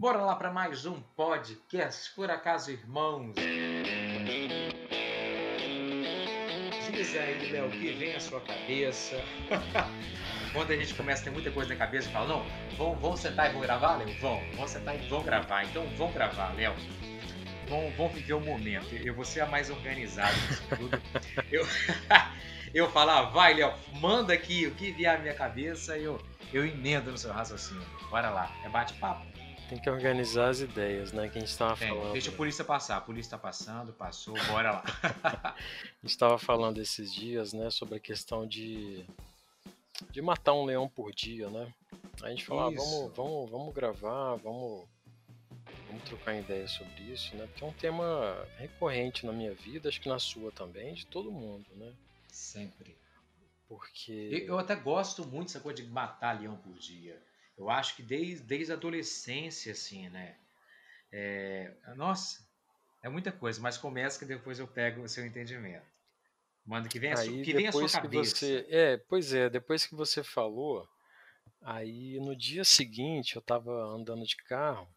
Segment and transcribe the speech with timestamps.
[0.00, 3.34] Bora lá para mais um podcast, por acaso, irmãos.
[6.90, 9.22] Diz aí, Léo, o que vem à sua cabeça?
[10.54, 12.46] Quando a gente começa a ter muita coisa na cabeça, fala, não,
[12.78, 14.18] vamos, vamos sentar e vamos gravar, Léo?
[14.22, 15.64] Vamos, vamos sentar e vamos gravar.
[15.64, 16.74] Então, vamos gravar, Léo.
[17.68, 18.94] Vamos, vamos viver o momento.
[18.94, 21.02] Eu vou ser a mais organizada disso tudo.
[21.52, 21.66] Eu,
[22.72, 26.18] eu falar, ah, vai, Léo, manda aqui o que vier à minha cabeça, eu,
[26.54, 27.84] eu emendo no seu raciocínio.
[28.08, 29.39] Bora lá, é bate-papo.
[29.70, 31.28] Tem que organizar as ideias, né?
[31.28, 32.10] Que a gente estava falando.
[32.10, 32.96] Deixa a polícia passar.
[32.96, 34.82] A polícia está passando, passou, bora lá.
[35.22, 35.54] a
[36.02, 37.70] gente estava falando esses dias, né?
[37.70, 39.06] Sobre a questão de,
[40.10, 41.72] de matar um leão por dia, né?
[42.20, 44.88] A gente falou, ah, vamos, vamos, vamos gravar, vamos,
[45.86, 47.46] vamos trocar ideias sobre isso, né?
[47.46, 51.30] Porque é um tema recorrente na minha vida, acho que na sua também, de todo
[51.30, 51.92] mundo, né?
[52.26, 52.96] Sempre.
[53.68, 54.44] Porque.
[54.48, 57.22] Eu até gosto muito dessa coisa de matar leão por dia.
[57.60, 60.34] Eu acho que desde, desde a adolescência, assim, né?
[61.12, 62.42] É, nossa,
[63.02, 65.84] é muita coisa, mas começa que depois eu pego o seu entendimento.
[66.64, 68.34] Manda que vem a, aí, que vem a sua cabeça.
[68.34, 70.88] Você, é, pois é, depois que você falou,
[71.60, 74.88] aí no dia seguinte eu estava andando de carro,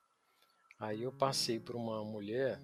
[0.79, 2.61] aí eu passei por uma mulher,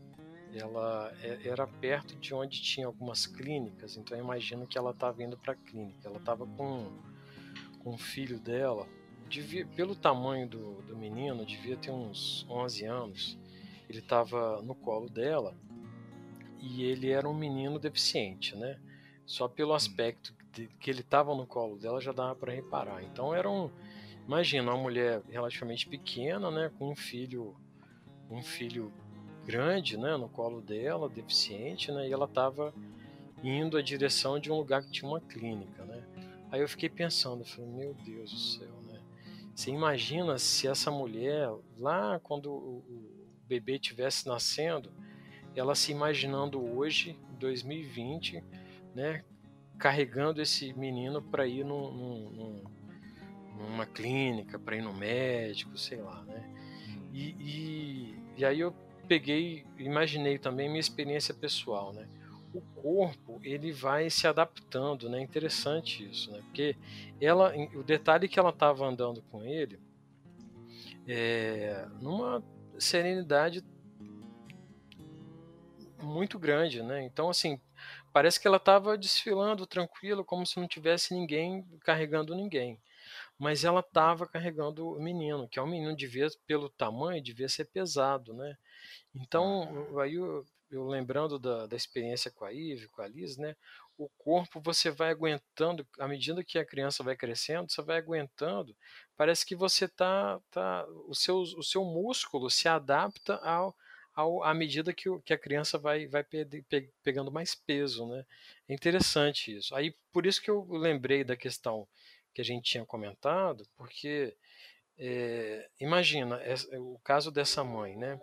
[0.53, 5.21] ela é, era perto de onde tinha algumas clínicas, então eu imagino que ela estava
[5.21, 6.07] indo para a clínica.
[6.07, 6.89] Ela estava com,
[7.83, 8.87] com o filho dela,
[9.29, 13.37] devia, pelo tamanho do, do menino, devia ter uns 11 anos.
[13.87, 15.55] Ele estava no colo dela
[16.59, 18.77] e ele era um menino deficiente, né?
[19.25, 23.03] Só pelo aspecto de, que ele estava no colo dela já dava para reparar.
[23.03, 23.69] Então era um,
[24.25, 27.55] imagina uma mulher relativamente pequena, né, com um filho,
[28.29, 28.91] um filho
[29.45, 32.73] grande, né, no colo dela, deficiente, né, e ela estava
[33.43, 36.03] indo à direção de um lugar que tinha uma clínica, né.
[36.51, 38.79] Aí eu fiquei pensando, eu falei, meu Deus do céu,
[39.59, 44.89] você imagina se essa mulher, lá quando o, bebê estivesse nascendo,
[45.53, 48.41] ela se imaginando hoje, 2020,
[48.95, 49.25] né,
[49.77, 52.63] carregando esse menino para ir num, num,
[53.57, 56.49] numa clínica, para ir no médico, sei lá, né?
[57.11, 58.73] E, e, e aí eu
[59.09, 62.07] peguei, imaginei também minha experiência pessoal, né?
[62.53, 65.21] O corpo ele vai se adaptando, né?
[65.21, 66.41] Interessante isso, né?
[66.41, 66.75] Porque
[67.21, 69.79] ela, o detalhe que ela estava andando com ele,
[71.07, 72.43] é, numa
[72.77, 73.63] serenidade
[76.01, 77.03] muito grande, né?
[77.03, 77.59] Então assim
[78.11, 82.79] parece que ela estava desfilando tranquilo, como se não tivesse ninguém carregando ninguém.
[83.37, 87.65] Mas ela estava carregando o menino, que é um menino devia, pelo tamanho, devia ser
[87.65, 88.57] pesado, né?
[89.15, 90.17] Então, aí
[90.71, 93.55] eu, lembrando da, da experiência com a Ive, com a Liz, né?
[93.97, 98.75] O corpo você vai aguentando, à medida que a criança vai crescendo, você vai aguentando.
[99.17, 103.75] Parece que você tá, tá o seu, o seu músculo se adapta ao,
[104.13, 108.07] ao, à medida que, o, que a criança vai, vai pe, pe, pegando mais peso,
[108.07, 108.25] né?
[108.67, 109.75] É interessante isso.
[109.75, 111.87] Aí por isso que eu lembrei da questão
[112.33, 114.35] que a gente tinha comentado, porque
[114.97, 118.19] é, imagina é, o caso dessa mãe, né?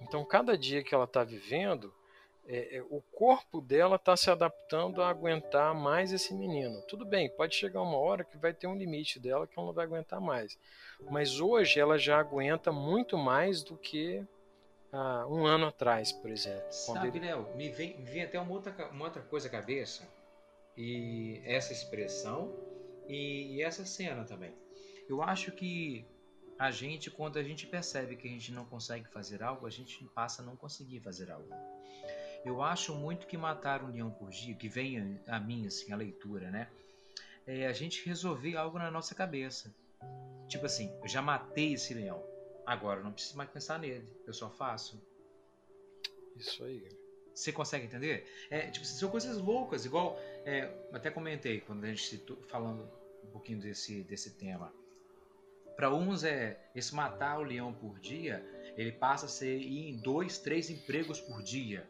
[0.00, 1.92] Então, cada dia que ela está vivendo,
[2.46, 6.82] é, é, o corpo dela está se adaptando a aguentar mais esse menino.
[6.82, 9.74] Tudo bem, pode chegar uma hora que vai ter um limite dela que ela não
[9.74, 10.58] vai aguentar mais.
[11.08, 14.26] Mas hoje ela já aguenta muito mais do que
[14.92, 16.72] ah, um ano atrás, por exemplo.
[16.72, 17.20] Sabe, ele...
[17.20, 20.08] Léo, me vem, me vem até uma outra, uma outra coisa à cabeça.
[20.76, 22.52] E essa expressão
[23.08, 24.52] e, e essa cena também.
[25.08, 26.04] Eu acho que
[26.60, 30.04] a gente, quando a gente percebe que a gente não consegue fazer algo, a gente
[30.14, 31.48] passa a não conseguir fazer algo.
[32.44, 35.96] Eu acho muito que matar um leão por dia, que vem a mim assim a
[35.96, 36.68] leitura, né?
[37.46, 39.74] É a gente resolver algo na nossa cabeça.
[40.48, 42.22] Tipo assim, eu já matei esse leão.
[42.66, 44.06] Agora eu não preciso mais pensar nele.
[44.26, 45.02] Eu só faço.
[46.36, 46.86] Isso aí.
[47.34, 48.30] Você consegue entender?
[48.50, 52.86] É, tipo, são coisas loucas, igual é, até comentei quando a gente falando
[53.24, 54.70] um pouquinho desse, desse tema.
[55.80, 58.44] Para uns é esse matar o leão por dia,
[58.76, 61.88] ele passa a ser em dois, três empregos por dia,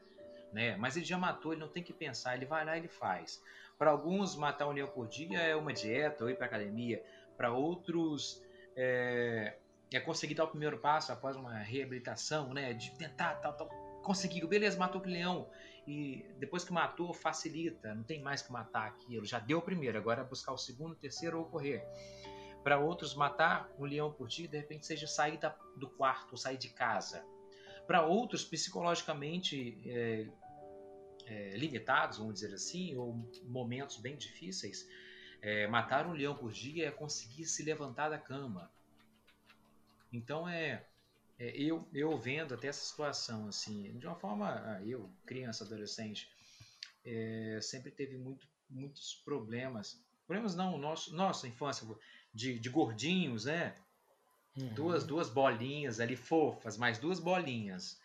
[0.53, 0.77] né?
[0.77, 3.43] Mas ele já matou, ele não tem que pensar, ele vai lá e ele faz.
[3.77, 7.03] Para alguns matar um leão por dia é uma dieta ou ir para academia.
[7.37, 8.41] Para outros
[8.77, 9.57] é,
[9.93, 12.73] é, conseguir dar o primeiro passo após uma reabilitação, né?
[12.73, 13.69] De tentar tal, tal,
[14.05, 15.51] conseguiu, beleza, matou o leão
[15.85, 19.99] e depois que matou facilita, não tem mais que matar aquilo, já deu o primeiro,
[19.99, 21.85] agora é buscar o segundo, terceiro ou correr.
[22.63, 26.59] Para outros, matar um leão por dia, de repente, seja sair da, do quarto, sair
[26.59, 27.25] de casa.
[27.87, 30.29] Para outros, psicologicamente é,
[31.27, 33.15] é, limitados, vamos dizer assim, ou
[33.45, 34.87] momentos bem difíceis,
[35.41, 38.71] é, matar um leão por dia é conseguir se levantar da cama.
[40.13, 40.85] Então é,
[41.39, 46.29] é, eu, eu vendo até essa situação, assim, de uma forma, ah, eu, criança, adolescente,
[47.05, 50.05] é, sempre teve muito, muitos problemas.
[50.27, 51.87] Problemas não, nosso, nossa infância,
[52.33, 53.75] de, de gordinhos, né?
[54.57, 54.75] Uhum.
[54.75, 58.01] Duas, duas bolinhas ali fofas, mais duas bolinhas.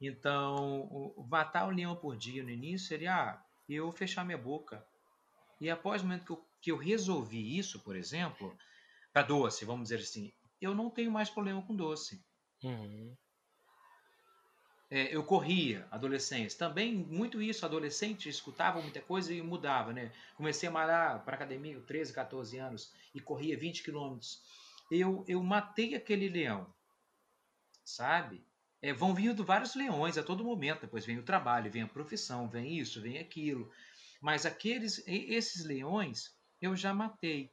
[0.00, 4.84] Então, o, matar o leão por dia no início seria ah, eu fechar minha boca.
[5.60, 8.56] E após o momento que eu, que eu resolvi isso, por exemplo,
[9.12, 12.24] para doce, vamos dizer assim, eu não tenho mais problema com doce.
[12.62, 13.16] Uhum.
[14.90, 16.58] É, eu corria, adolescência.
[16.58, 20.12] Também muito isso, adolescente, escutava muita coisa e mudava, né?
[20.34, 24.42] Comecei a malhar para academia com 13, 14 anos e corria 20 quilômetros.
[24.90, 26.72] Eu, eu matei aquele leão,
[27.84, 28.42] sabe?
[28.80, 30.82] É, vão vindo vários leões a todo momento.
[30.82, 33.70] Depois vem o trabalho, vem a profissão, vem isso, vem aquilo.
[34.22, 37.52] Mas aqueles, esses leões eu já matei.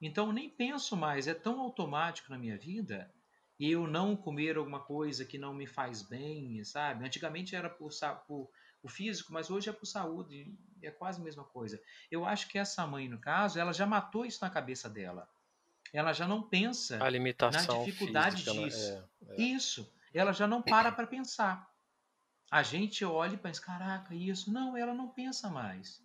[0.00, 3.10] Então nem penso mais, é tão automático na minha vida
[3.58, 7.04] eu não comer alguma coisa que não me faz bem, sabe?
[7.04, 7.90] Antigamente era por,
[8.26, 8.50] por
[8.82, 11.80] o físico, mas hoje é por saúde, é quase a mesma coisa.
[12.10, 15.28] Eu acho que essa mãe, no caso, ela já matou isso na cabeça dela.
[15.92, 19.08] Ela já não pensa na dificuldade física, disso.
[19.28, 19.42] É, é.
[19.42, 21.70] Isso ela já não para para pensar.
[22.50, 24.52] A gente olha e pensa, caraca, isso.
[24.52, 26.02] Não, ela não pensa mais.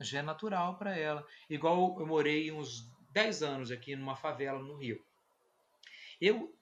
[0.00, 1.26] Já é natural para ela.
[1.48, 5.04] Igual eu morei uns 10 anos aqui numa favela no Rio.
[6.20, 6.52] Eu,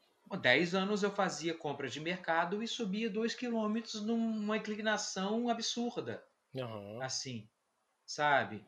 [0.41, 6.25] 10 anos eu fazia compra de mercado e subia 2 quilômetros numa inclinação absurda.
[6.55, 7.01] Uhum.
[7.03, 7.49] Assim,
[8.05, 8.65] sabe?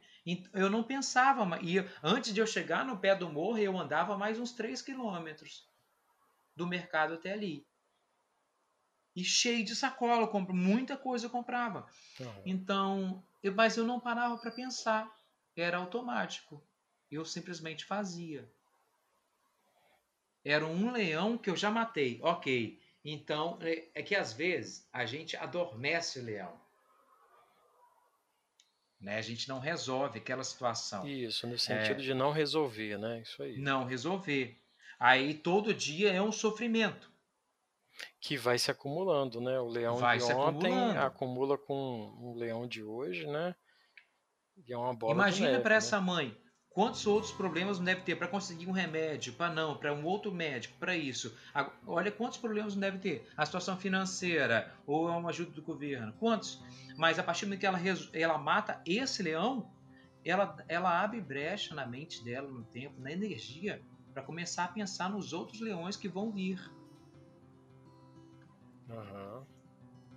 [0.53, 4.39] Eu não pensava, e antes de eu chegar no pé do morro, eu andava mais
[4.39, 5.67] uns 3 quilômetros
[6.55, 7.67] do mercado até ali
[9.19, 11.85] e cheio de sacola, eu compro muita coisa eu comprava.
[12.21, 12.43] Uhum.
[12.47, 15.13] Então, eu, mas eu não parava para pensar,
[15.57, 16.63] era automático.
[17.11, 18.49] Eu simplesmente fazia.
[20.51, 22.81] Era um leão que eu já matei, ok.
[23.05, 26.61] Então, é, é que às vezes a gente adormece o leão.
[29.01, 29.17] Né?
[29.17, 31.07] A gente não resolve aquela situação.
[31.07, 33.21] Isso, no sentido é, de não resolver, né?
[33.21, 33.59] Isso aí.
[33.59, 34.61] Não resolver.
[34.99, 37.09] Aí todo dia é um sofrimento
[38.21, 39.61] que vai se acumulando, né?
[39.61, 43.55] O leão vai de ontem acumula com o leão de hoje, né?
[44.67, 45.77] E é uma bola Imagina para né?
[45.77, 46.37] essa mãe
[46.79, 50.31] quantos outros problemas não deve ter para conseguir um remédio, para não, para um outro
[50.31, 51.37] médico, para isso.
[51.85, 53.29] Olha quantos problemas não deve ter.
[53.37, 56.63] A situação financeira ou uma ajuda do governo, quantos?
[56.97, 57.81] Mas a partir do momento que ela,
[58.13, 59.69] ela mata esse leão,
[60.25, 63.83] ela, ela abre brecha na mente dela, no tempo, na energia,
[64.15, 66.61] para começar a pensar nos outros leões que vão vir.
[68.89, 69.43] Uhum.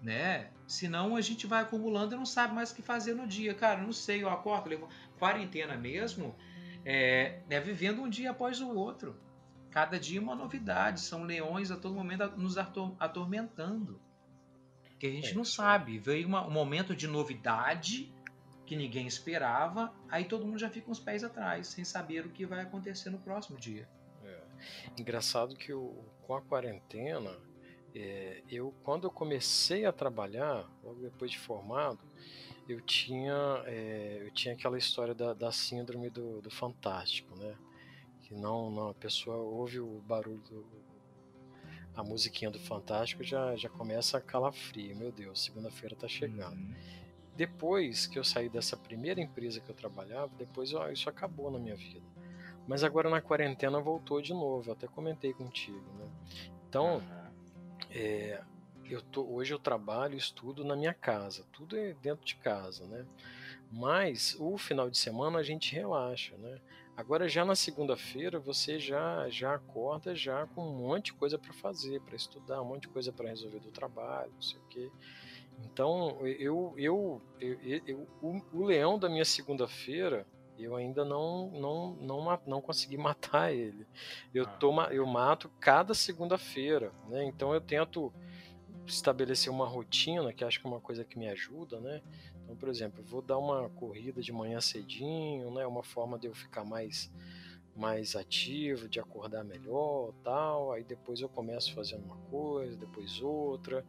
[0.03, 0.51] Né?
[0.67, 3.55] Senão a gente vai acumulando e não sabe mais o que fazer no dia.
[3.55, 4.87] Cara, não sei, eu acordo, levo...
[5.17, 6.35] quarentena mesmo,
[6.85, 9.19] é, é vivendo um dia após o outro.
[9.69, 14.01] Cada dia uma novidade, são leões a todo momento nos atormentando.
[14.99, 15.97] Que a gente é, não sabe.
[15.97, 18.13] Veio uma, um momento de novidade
[18.71, 22.45] que ninguém esperava, aí todo mundo já fica uns pés atrás, sem saber o que
[22.45, 23.85] vai acontecer no próximo dia.
[24.23, 24.39] É.
[24.97, 27.37] Engraçado que o, com a quarentena,
[27.93, 31.99] é, eu quando eu comecei a trabalhar, logo depois de formado,
[32.71, 37.55] eu tinha, é, eu tinha aquela história da, da síndrome do, do, fantástico, né?
[38.21, 40.65] Que não, não, a pessoa ouve o barulho do,
[41.95, 46.57] a musiquinha do fantástico já já começa a calafrio, meu Deus, segunda-feira tá chegando.
[46.57, 46.73] Uhum.
[47.35, 51.59] Depois que eu saí dessa primeira empresa que eu trabalhava, depois ó, isso acabou na
[51.59, 52.05] minha vida.
[52.67, 56.07] Mas agora na quarentena voltou de novo, eu até comentei contigo, né?
[56.69, 57.21] Então, uhum
[57.93, 58.41] é,
[58.93, 63.05] eu tô, hoje eu trabalho, estudo na minha casa, tudo é dentro de casa, né?
[63.71, 66.59] Mas o final de semana a gente relaxa, né?
[66.95, 71.53] Agora já na segunda-feira você já já acorda já com um monte de coisa para
[71.53, 74.91] fazer, para estudar, um monte de coisa para resolver do trabalho, não sei o quê.
[75.65, 80.27] Então eu eu, eu, eu, eu o, o leão da minha segunda-feira
[80.59, 83.87] eu ainda não não não, não consegui matar ele.
[84.33, 84.93] Eu, ah.
[84.93, 87.23] eu mato cada segunda-feira, né?
[87.23, 88.13] Então eu tento
[88.85, 92.01] estabelecer uma rotina, que acho que é uma coisa que me ajuda, né?
[92.43, 95.65] Então, por exemplo, vou dar uma corrida de manhã cedinho, né?
[95.65, 97.11] Uma forma de eu ficar mais
[97.73, 100.73] mais ativo, de acordar melhor, tal.
[100.73, 103.85] Aí depois eu começo fazendo uma coisa, depois outra.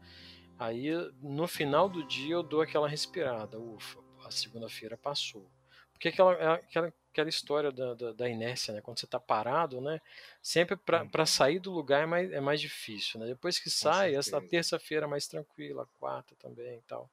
[0.58, 5.50] Aí no final do dia eu dou aquela respirada, ufa, a segunda-feira passou.
[5.92, 8.80] Porque aquela, é aquela, aquela história da, da, da, inércia, né?
[8.80, 10.00] Quando você está parado, né?
[10.42, 11.26] Sempre para uhum.
[11.26, 13.26] sair do lugar é mais, é mais difícil, né?
[13.26, 17.08] Depois que sai, a terça-feira é mais tranquila, a quarta também e tal.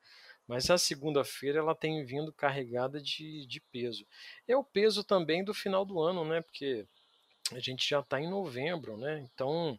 [0.48, 4.08] Mas a segunda-feira ela tem vindo carregada de, de peso.
[4.48, 6.42] É o peso também do final do ano, né?
[6.42, 6.88] Porque
[7.52, 9.28] a gente já está em novembro, né?
[9.32, 9.78] Então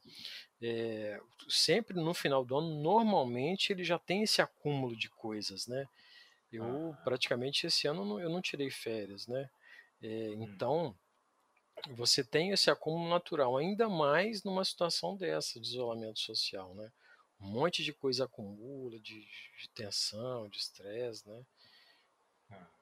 [0.63, 5.89] é, sempre no final do ano, normalmente ele já tem esse acúmulo de coisas, né?
[6.53, 7.03] Eu ah.
[7.05, 9.49] praticamente esse ano não, eu não tirei férias, né?
[10.03, 10.43] É, hum.
[10.43, 10.97] Então
[11.91, 16.93] você tem esse acúmulo natural, ainda mais numa situação dessa de isolamento social, né?
[17.41, 21.47] Um monte de coisa acumula, de, de tensão, de estresse, né?
[22.51, 22.81] Ah.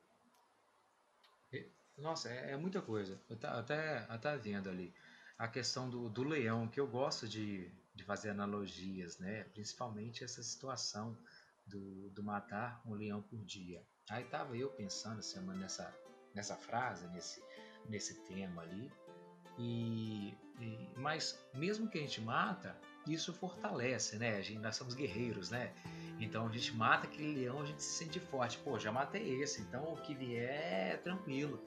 [1.99, 3.21] Nossa, é, é, muita coisa.
[3.29, 4.95] Eu tá, até, até vendo ali
[5.37, 9.45] a questão do, do leão, que eu gosto de, de fazer analogias, né?
[9.53, 11.17] Principalmente essa situação
[11.67, 13.85] do, do matar um leão por dia.
[14.11, 15.93] Aí tava eu pensando semana nessa,
[16.39, 17.43] nessa frase, nesse,
[17.89, 18.91] nesse tema ali.
[19.59, 24.37] E, e, mas mesmo que a gente mata, isso fortalece, né?
[24.37, 25.75] A gente, nós somos guerreiros, né?
[26.21, 28.57] Então a gente mata aquele leão, a gente se sente forte.
[28.59, 31.61] Pô, já matei esse, então o que vier é tranquilo.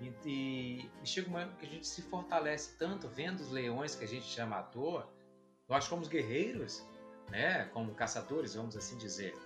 [0.00, 3.94] E, e, e chega um momento que a gente se fortalece tanto vendo os leões
[3.94, 5.08] que a gente já matou.
[5.68, 6.84] Nós somos guerreiros,
[7.30, 7.66] né?
[7.66, 9.36] Como caçadores, vamos assim dizer.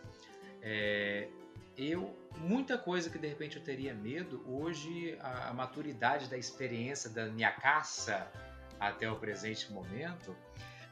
[0.63, 1.29] É,
[1.76, 7.11] eu muita coisa que de repente eu teria medo hoje a, a, maturidade da experiência
[7.11, 8.30] da minha caça
[8.80, 10.35] até o presente momento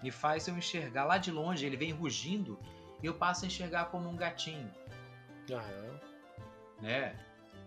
[0.03, 2.59] me faz eu enxergar lá de longe ele vem rugindo
[3.03, 4.71] e eu passo a enxergar como um gatinho.
[6.81, 7.17] Né?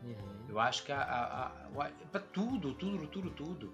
[0.03, 0.45] Uhum.
[0.50, 3.74] eu acho que para tudo tudo tudo tudo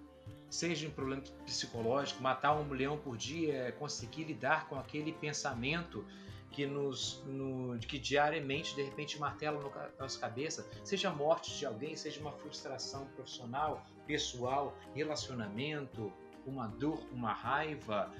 [0.49, 6.05] seja um problema psicológico matar um leão por dia é conseguir lidar com aquele pensamento
[6.53, 11.65] que nos no, que diariamente de repente martela na nossa cabeça, seja a morte de
[11.65, 16.13] alguém, seja uma frustração profissional, pessoal, relacionamento,
[16.45, 18.13] uma dor, uma raiva.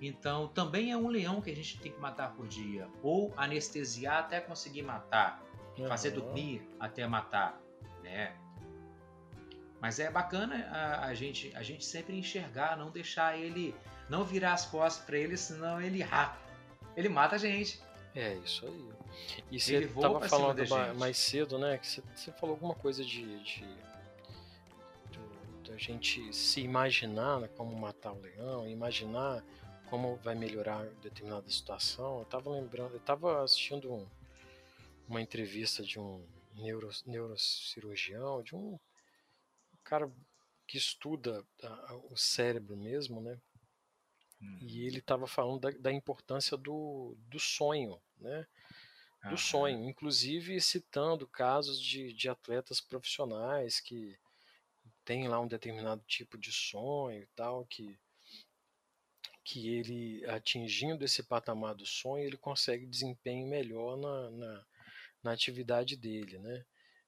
[0.00, 4.18] Então, também é um leão que a gente tem que matar por dia, ou anestesiar
[4.18, 5.42] até conseguir matar,
[5.76, 5.88] uhum.
[5.88, 7.58] fazer dormir até matar,
[8.02, 8.36] né?
[9.80, 13.74] Mas é bacana a, a, gente a gente sempre enxergar, não deixar ele,
[14.10, 16.47] não virar as costas para ele, senão ele rata
[16.98, 17.80] ele mata a gente.
[18.14, 18.88] É, isso aí.
[19.52, 21.78] E você estava falando mais cedo, né?
[21.78, 23.64] Que você, falou alguma coisa de, de,
[25.72, 29.44] a gente se imaginar né, como matar o leão, imaginar
[29.88, 32.16] como vai melhorar determinada situação.
[32.16, 34.06] Eu estava lembrando, eu estava assistindo um,
[35.08, 36.26] uma entrevista de um
[36.56, 38.76] neuro, neurocirurgião, de um
[39.84, 40.10] cara
[40.66, 43.38] que estuda a, o cérebro mesmo, né?
[44.40, 44.58] Uhum.
[44.62, 48.46] E ele estava falando da, da, importância do, do sonho, né?
[49.28, 54.16] Do sonho, inclusive citando casos de, de atletas profissionais que
[55.04, 57.98] têm lá um determinado tipo de sonho e tal, que,
[59.42, 64.66] que ele, atingindo esse patamar do sonho, ele consegue desempenho melhor na, na,
[65.22, 66.64] na atividade dele, né?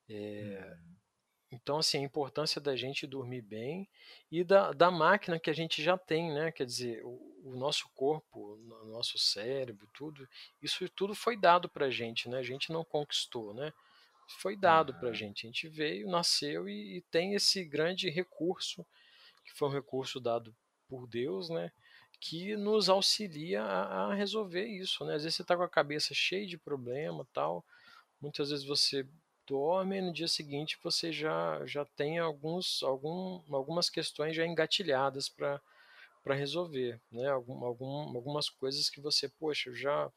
[0.09, 0.97] É, uhum.
[1.53, 3.89] Então, assim, a importância da gente dormir bem
[4.31, 6.53] e da, da máquina que a gente já tem, né?
[6.53, 10.29] Quer dizer, o, o nosso corpo, o nosso cérebro, tudo,
[10.63, 12.39] isso tudo foi dado pra gente, né?
[12.39, 13.73] A gente não conquistou, né?
[14.39, 15.45] Foi dado pra gente.
[15.45, 18.87] A gente veio, nasceu e, e tem esse grande recurso,
[19.45, 20.55] que foi um recurso dado
[20.89, 21.73] por Deus, né?
[22.21, 25.17] Que nos auxilia a, a resolver isso, né?
[25.17, 27.65] Às vezes você está com a cabeça cheia de problema tal,
[28.21, 29.05] muitas vezes você
[29.51, 35.29] dorme e no dia seguinte você já, já tem alguns, algum, algumas questões já engatilhadas
[35.29, 35.61] para
[36.29, 37.29] resolver, né?
[37.29, 40.09] Algum, algum, algumas coisas que você, poxa, já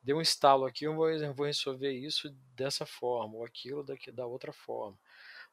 [0.00, 4.12] deu um estalo aqui, eu vou, eu vou resolver isso dessa forma, ou aquilo daqui,
[4.12, 4.96] da outra forma.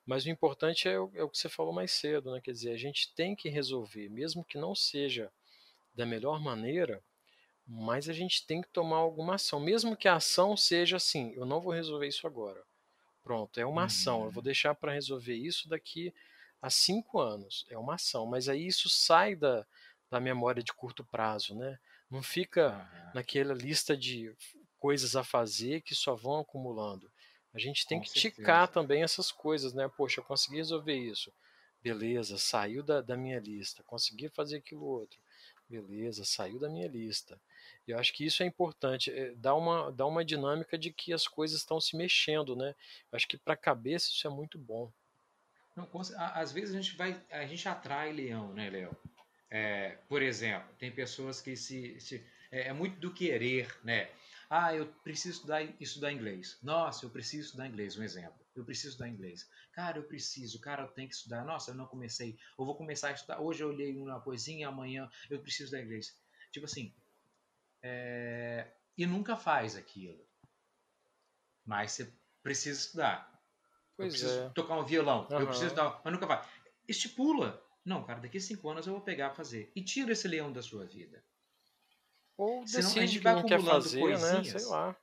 [0.06, 2.40] Mas o importante é o, é o, que você falou mais cedo, né?
[2.40, 5.32] Quer dizer, a gente tem que resolver, mesmo que não seja
[5.96, 7.04] da melhor maneira,
[7.66, 11.48] mas a gente tem que tomar alguma ação, mesmo que a ação seja assim, eu
[11.48, 12.64] não vou resolver isso agora.
[13.28, 14.24] Pronto, é uma ação.
[14.24, 14.46] Eu vou uhum.
[14.46, 16.14] deixar para resolver isso daqui
[16.62, 17.66] a cinco anos.
[17.70, 18.26] É uma ação.
[18.26, 19.68] Mas aí isso sai da,
[20.10, 21.78] da memória de curto prazo, né?
[22.10, 23.12] Não fica uhum.
[23.16, 24.34] naquela lista de
[24.80, 27.12] coisas a fazer que só vão acumulando.
[27.54, 28.36] A gente tem Com que certeza.
[28.36, 29.90] ticar também essas coisas, né?
[29.90, 31.30] Poxa, eu consegui resolver isso.
[31.84, 33.84] Beleza, saiu da, da minha lista.
[33.84, 35.20] Consegui fazer aquilo outro.
[35.68, 37.38] Beleza, saiu da minha lista.
[37.88, 41.28] Eu acho que isso é importante, é, dá, uma, dá uma dinâmica de que as
[41.28, 42.76] coisas estão se mexendo, né?
[43.12, 44.92] Eu acho que para a cabeça isso é muito bom.
[45.76, 45.88] Não,
[46.34, 48.98] às vezes a gente vai, a gente atrai leão, né, Léo?
[49.50, 54.10] É, por exemplo, tem pessoas que se, se é, é, muito do querer, né?
[54.50, 56.58] Ah, eu preciso estudar, estudar inglês.
[56.64, 58.40] Nossa, eu preciso estudar inglês, um exemplo.
[58.56, 59.48] Eu preciso estudar inglês.
[59.74, 61.44] Cara, eu preciso, cara, eu tenho que estudar.
[61.46, 62.38] Nossa, eu não comecei.
[62.58, 63.42] Eu vou começar a estudar.
[63.42, 66.18] Hoje eu olhei uma coisinha, amanhã eu preciso estudar inglês.
[66.52, 66.94] Tipo assim,
[67.88, 68.68] é,
[68.98, 70.20] e nunca faz aquilo.
[71.66, 72.14] Mas você
[72.44, 73.42] precisa estudar.
[73.96, 74.50] Pois eu preciso é.
[74.50, 75.28] tocar um violão.
[75.30, 75.40] Uhum.
[75.40, 76.48] Eu preciso estudar, mas nunca faz.
[76.88, 77.64] Estipula.
[77.86, 79.72] Não, cara, daqui a cinco anos eu vou pegar fazer.
[79.76, 81.24] E tira esse leão da sua vida.
[82.38, 84.02] Ou Senão a decide gente que vai não quer fazer, né?
[84.02, 84.62] coisinhas.
[84.62, 84.96] Sei lá.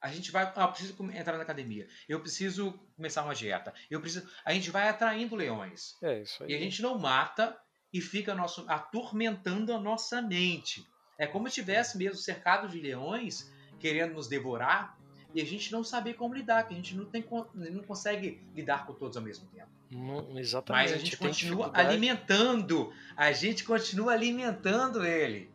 [0.00, 0.44] A gente vai.
[0.54, 1.88] Ah, eu preciso entrar na academia.
[2.08, 3.74] Eu preciso começar uma dieta.
[3.90, 4.30] Eu preciso.
[4.44, 5.96] A gente vai atraindo leões.
[6.02, 6.52] É isso aí.
[6.52, 7.60] E a gente não mata
[7.92, 10.86] e fica nosso, atormentando a nossa mente.
[11.18, 14.96] É como se tivesse mesmo cercado de leões querendo nos devorar
[15.34, 18.86] e a gente não saber como lidar, que a gente não, tem, não consegue lidar
[18.86, 19.68] com todos ao mesmo tempo.
[19.90, 20.90] Não- exatamente.
[20.90, 25.50] Mas a gente continua alimentando, a gente continua alimentando ele,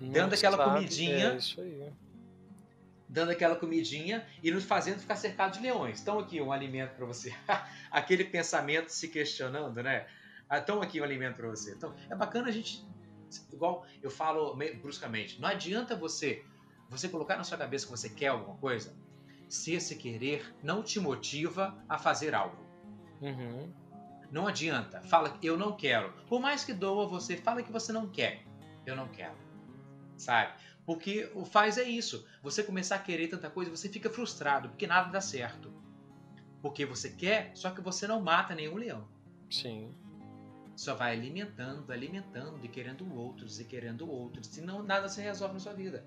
[0.00, 1.32] não dando aquela sabe, comidinha.
[1.32, 1.92] É isso aí.
[3.08, 6.00] dando aquela comidinha e nos fazendo ficar cercado de leões.
[6.00, 7.32] Então aqui um alimento para você.
[7.90, 10.06] Aquele pensamento se questionando, né?
[10.48, 11.72] Ah, Então aqui um alimento para você.
[11.72, 12.84] Então é bacana a gente,
[13.52, 16.44] igual eu falo bruscamente, não adianta você
[16.88, 18.94] você colocar na sua cabeça que você quer alguma coisa,
[19.48, 22.62] se esse querer não te motiva a fazer algo.
[23.20, 23.72] Uhum.
[24.30, 25.00] Não adianta.
[25.02, 26.12] Fala que eu não quero.
[26.28, 28.44] Por mais que doa você, fala que você não quer.
[28.84, 29.36] Eu não quero.
[30.16, 30.52] Sabe?
[30.84, 32.26] Porque o faz é isso.
[32.42, 35.72] Você começar a querer tanta coisa, você fica frustrado, porque nada dá certo.
[36.60, 39.06] Porque você quer, só que você não mata nenhum leão.
[39.50, 39.94] Sim.
[40.76, 44.46] Só vai alimentando, alimentando e querendo outros e querendo outros.
[44.48, 46.04] Senão nada se resolve na sua vida.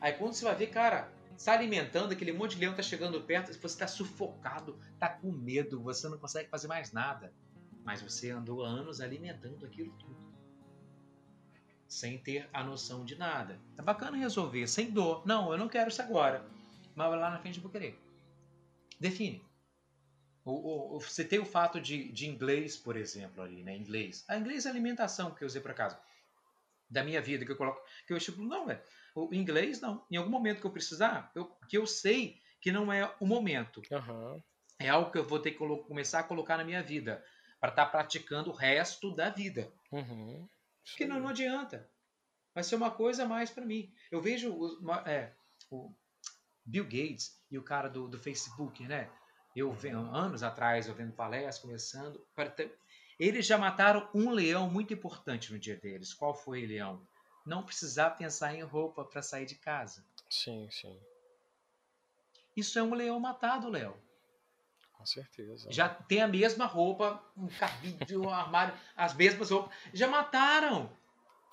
[0.00, 3.52] Aí quando você vai ver, cara, está alimentando, aquele monte de leão está chegando perto,
[3.52, 7.32] você está sufocado, está com medo, você não consegue fazer mais nada.
[7.84, 10.16] Mas você andou anos alimentando aquilo tudo.
[11.86, 13.60] Sem ter a noção de nada.
[13.76, 15.26] É bacana resolver, sem dor.
[15.26, 16.44] Não, eu não quero isso agora.
[16.94, 18.00] Mas lá na frente eu vou querer.
[18.98, 19.44] Define.
[20.44, 23.76] O, o, o- você tem o fato de, de inglês, por exemplo, ali, né?
[23.76, 24.24] Inglês.
[24.28, 25.96] A inglês é alimentação que eu usei por acaso.
[26.88, 27.80] Da minha vida, que eu coloco.
[28.06, 28.80] Que eu tipo, não, velho.
[29.14, 30.04] O inglês, não.
[30.10, 33.82] Em algum momento que eu precisar, eu, que eu sei que não é o momento.
[33.90, 34.42] Aham.
[34.78, 37.24] É algo que eu vou ter que começar a colocar na minha vida.
[37.60, 39.72] Para estar praticando o resto da vida.
[39.90, 40.46] Uhum.
[40.84, 41.88] Porque não, não adianta.
[42.54, 43.92] Vai ser uma coisa a mais para mim.
[44.10, 45.32] Eu vejo ma- é,
[45.70, 45.90] o
[46.64, 49.08] Bill Gates e o cara do, do Facebook, né?
[49.54, 49.74] Eu
[50.12, 52.20] anos atrás, eu vendo palestras, começando.
[53.18, 56.12] Eles já mataram um leão muito importante no dia deles.
[56.12, 57.06] Qual foi o leão?
[57.46, 60.04] Não precisar pensar em roupa para sair de casa.
[60.28, 60.98] Sim, sim.
[62.56, 63.96] Isso é um leão matado, Léo.
[64.92, 65.70] Com certeza.
[65.70, 69.76] Já tem a mesma roupa, um cabide, um armário, as mesmas roupas.
[69.92, 70.90] Já mataram.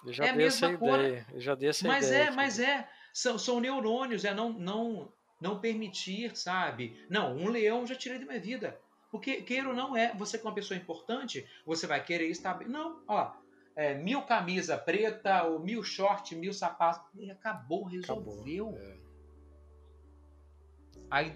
[0.06, 1.00] Eu já é a dei essa mesma cor.
[1.00, 1.28] ideia.
[1.32, 2.24] Eu já dei essa Mas ideia.
[2.24, 2.90] é, mas é.
[3.14, 5.12] São, são neurônios, é não, não,
[5.42, 7.04] não permitir, sabe?
[7.10, 8.80] Não, um leão já tirei da minha vida.
[9.10, 12.66] Porque, queira ou não é, você com uma pessoa importante, você vai querer estar.
[12.68, 13.34] Não, ó.
[13.76, 17.06] é, mil camisa preta, ou mil short, mil sapatos.
[17.16, 18.24] E acabou, Acabou.
[18.36, 18.78] resolveu.
[18.78, 18.98] É.
[21.10, 21.36] Aí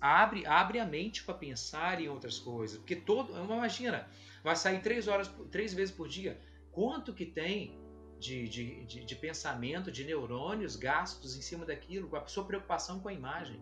[0.00, 2.78] abre, abre a mente para pensar em outras coisas.
[2.78, 3.32] Porque todo.
[3.36, 4.08] Imagina,
[4.44, 6.38] vai sair três horas, três vezes por dia.
[6.70, 7.74] Quanto que tem
[8.18, 13.00] de, de, de, de pensamento, de neurônios gastos em cima daquilo, com a sua preocupação
[13.00, 13.60] com a imagem?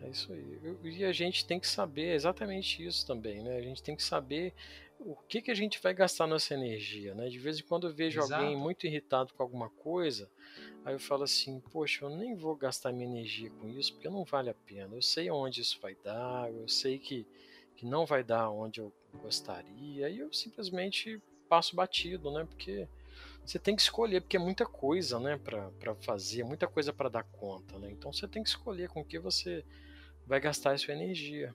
[0.00, 0.58] É isso aí.
[0.82, 3.56] E a gente tem que saber exatamente isso também, né?
[3.56, 4.54] A gente tem que saber
[4.98, 7.28] o que, que a gente vai gastar nossa energia, né?
[7.28, 8.58] De vez em quando eu vejo alguém Exato.
[8.58, 10.30] muito irritado com alguma coisa,
[10.84, 14.24] aí eu falo assim, poxa, eu nem vou gastar minha energia com isso, porque não
[14.24, 14.94] vale a pena.
[14.94, 17.26] Eu sei onde isso vai dar, eu sei que,
[17.76, 22.46] que não vai dar onde eu gostaria, e eu simplesmente passo batido, né?
[22.48, 22.88] Porque
[23.44, 27.24] você tem que escolher, porque é muita coisa, né, pra fazer, muita coisa pra dar
[27.24, 27.90] conta, né?
[27.90, 29.64] Então você tem que escolher com que você
[30.26, 31.54] vai gastar a sua energia.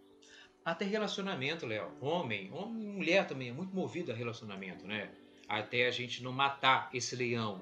[0.63, 1.91] Até relacionamento, Léo.
[2.01, 5.11] Homem, homem e mulher também é muito movido a relacionamento, né?
[5.47, 7.61] Até a gente não matar esse leão.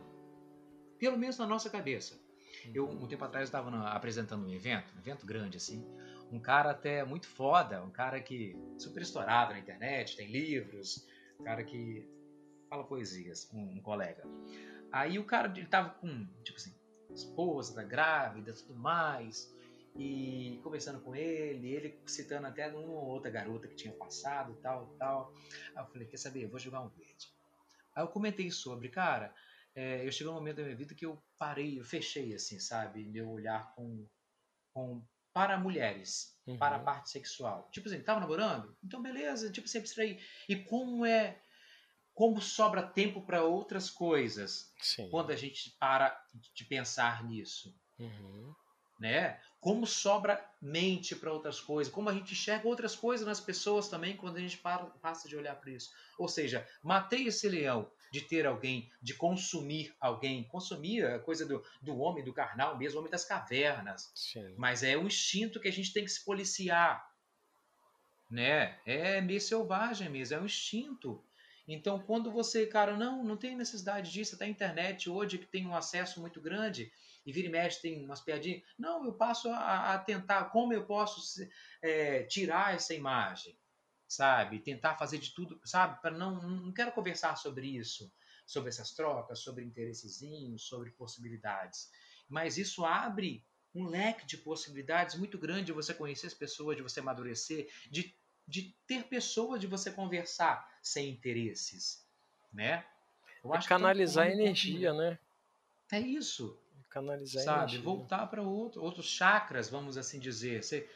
[0.98, 2.18] Pelo menos na nossa cabeça.
[2.74, 5.86] Eu, um tempo atrás, estava apresentando um evento, um evento grande assim.
[6.32, 11.06] Um cara até muito foda, um cara que super estourado na internet, tem livros,
[11.40, 12.08] um cara que
[12.74, 14.24] fala poesias, um, um colega.
[14.92, 16.74] Aí o cara, ele tava com, tipo assim,
[17.14, 19.56] esposa, tá grávida, tudo mais,
[19.96, 24.88] e conversando com ele, ele citando até uma ou outra garota que tinha passado, tal,
[24.98, 25.32] tal.
[25.76, 27.32] Aí eu falei, quer saber, eu vou jogar um verde.
[27.96, 29.34] Aí eu comentei sobre, cara,
[29.76, 33.06] é, eu cheguei um momento da minha vida que eu parei, eu fechei, assim, sabe,
[33.06, 34.08] meu olhar com,
[34.74, 36.58] com para mulheres, Uhum.
[36.58, 37.70] para a parte sexual.
[37.72, 38.76] Tipo assim, tava namorando?
[38.84, 40.22] Então beleza, tipo sempre abstrair.
[40.50, 41.42] E como é,
[42.14, 45.10] como sobra tempo para outras coisas Sim.
[45.10, 46.16] quando a gente para
[46.54, 48.54] de pensar nisso, Uhum.
[49.00, 49.40] né?
[49.60, 54.16] Como sobra mente para outras coisas, como a gente enxerga outras coisas nas pessoas também
[54.18, 55.92] quando a gente para, passa de olhar para isso.
[56.18, 60.44] Ou seja, matei esse leão de ter alguém, de consumir alguém.
[60.44, 64.12] Consumir é coisa do, do homem, do carnal mesmo, homem das cavernas.
[64.14, 64.54] Sim.
[64.58, 67.10] Mas é o instinto que a gente tem que se policiar.
[68.30, 68.80] Né?
[68.86, 71.24] É meio selvagem mesmo, é um instinto.
[71.68, 75.66] Então, quando você, cara, não, não tem necessidade disso, até a internet hoje que tem
[75.66, 76.92] um acesso muito grande
[77.26, 78.62] e vira e mexe tem umas piadinhas.
[78.78, 81.22] Não, eu passo a, a tentar como eu posso
[81.82, 83.58] é, tirar essa imagem,
[84.08, 84.60] sabe?
[84.60, 86.02] Tentar fazer de tudo, sabe?
[86.02, 88.12] Para não, não quero conversar sobre isso,
[88.46, 91.90] sobre essas trocas, sobre interessezinhos, sobre possibilidades.
[92.28, 96.84] Mas isso abre um leque de possibilidades muito grande de você conhecer as pessoas, de
[96.84, 98.16] você amadurecer, de
[98.48, 102.06] de ter pessoas de você conversar sem interesses,
[102.52, 102.86] né?
[103.44, 105.20] Eu acho canalizar energia, né?
[105.92, 106.58] É isso.
[106.90, 107.60] Canalizar sabe?
[107.62, 107.82] energia.
[107.82, 110.64] Voltar para outro, outros chakras, vamos assim dizer.
[110.64, 110.90] Você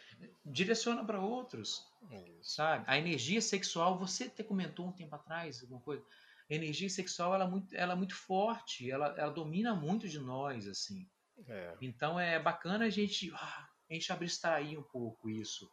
[0.46, 2.56] direciona para outros, isso.
[2.56, 2.84] sabe?
[2.88, 6.04] A energia sexual, você até comentou um tempo atrás alguma coisa.
[6.50, 10.20] A energia sexual ela é muito, ela é muito forte, ela, ela domina muito de
[10.20, 11.06] nós, assim.
[11.48, 11.76] É.
[11.82, 15.70] Então é bacana a gente, ah, a gente abstrair um pouco isso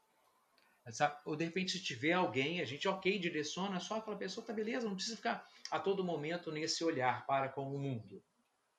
[1.25, 4.87] ou de repente, se tiver alguém, a gente, ok, direciona, só aquela pessoa, tá beleza,
[4.87, 8.23] não precisa ficar a todo momento nesse olhar para com o mundo.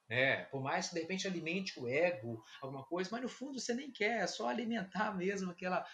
[0.07, 3.73] É, por mais que de repente alimente o ego, alguma coisa, mas no fundo você
[3.73, 5.85] nem quer, é só alimentar mesmo aquela,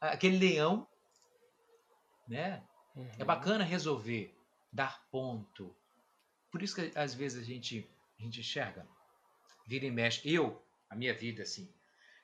[0.00, 0.86] aquele leão.
[2.28, 2.62] Né?
[2.94, 3.10] É uhum.
[3.18, 4.36] É bacana resolver,
[4.72, 5.76] dar ponto.
[6.50, 8.86] Por isso que às vezes a gente, a gente enxerga,
[9.66, 10.32] vira e mexe.
[10.32, 11.68] Eu, a minha vida, assim,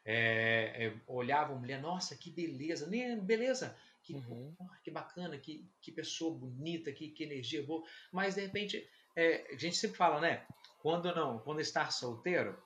[0.04, 4.54] é, é, olhavam mulher, nossa, que beleza, nem beleza, que, uhum.
[4.82, 7.84] que bacana, que, que pessoa bonita, que, que energia boa.
[8.10, 10.46] Mas de repente, é, a gente sempre fala, né?
[10.80, 12.60] Quando não, quando está solteiro,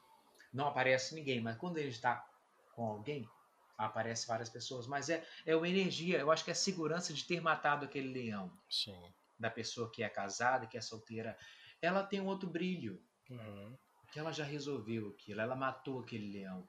[0.52, 2.26] não aparece ninguém, mas quando ele está
[2.74, 3.28] com alguém,
[3.76, 4.86] aparece várias pessoas.
[4.86, 8.08] Mas é, é uma energia, eu acho que é a segurança de ter matado aquele
[8.08, 8.50] leão.
[8.70, 9.12] Sim.
[9.38, 11.36] Da pessoa que é casada, que é solteira.
[11.82, 13.02] Ela tem um outro brilho.
[13.28, 13.76] Uhum.
[14.12, 16.66] Que ela já resolveu aquilo, ela matou aquele leão.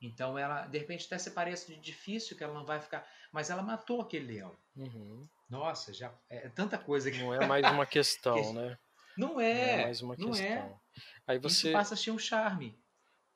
[0.00, 3.50] Então ela, de repente, até se parece de difícil que ela não vai ficar, mas
[3.50, 4.56] ela matou aquele leão.
[4.76, 5.26] Uhum.
[5.48, 8.52] Nossa, já é tanta coisa que não é mais uma questão, que...
[8.52, 8.78] né?
[9.16, 10.30] Não é, não é mais uma não é.
[10.30, 10.46] questão.
[10.46, 10.80] É.
[11.26, 12.78] Aí você Isso passa a ser um charme.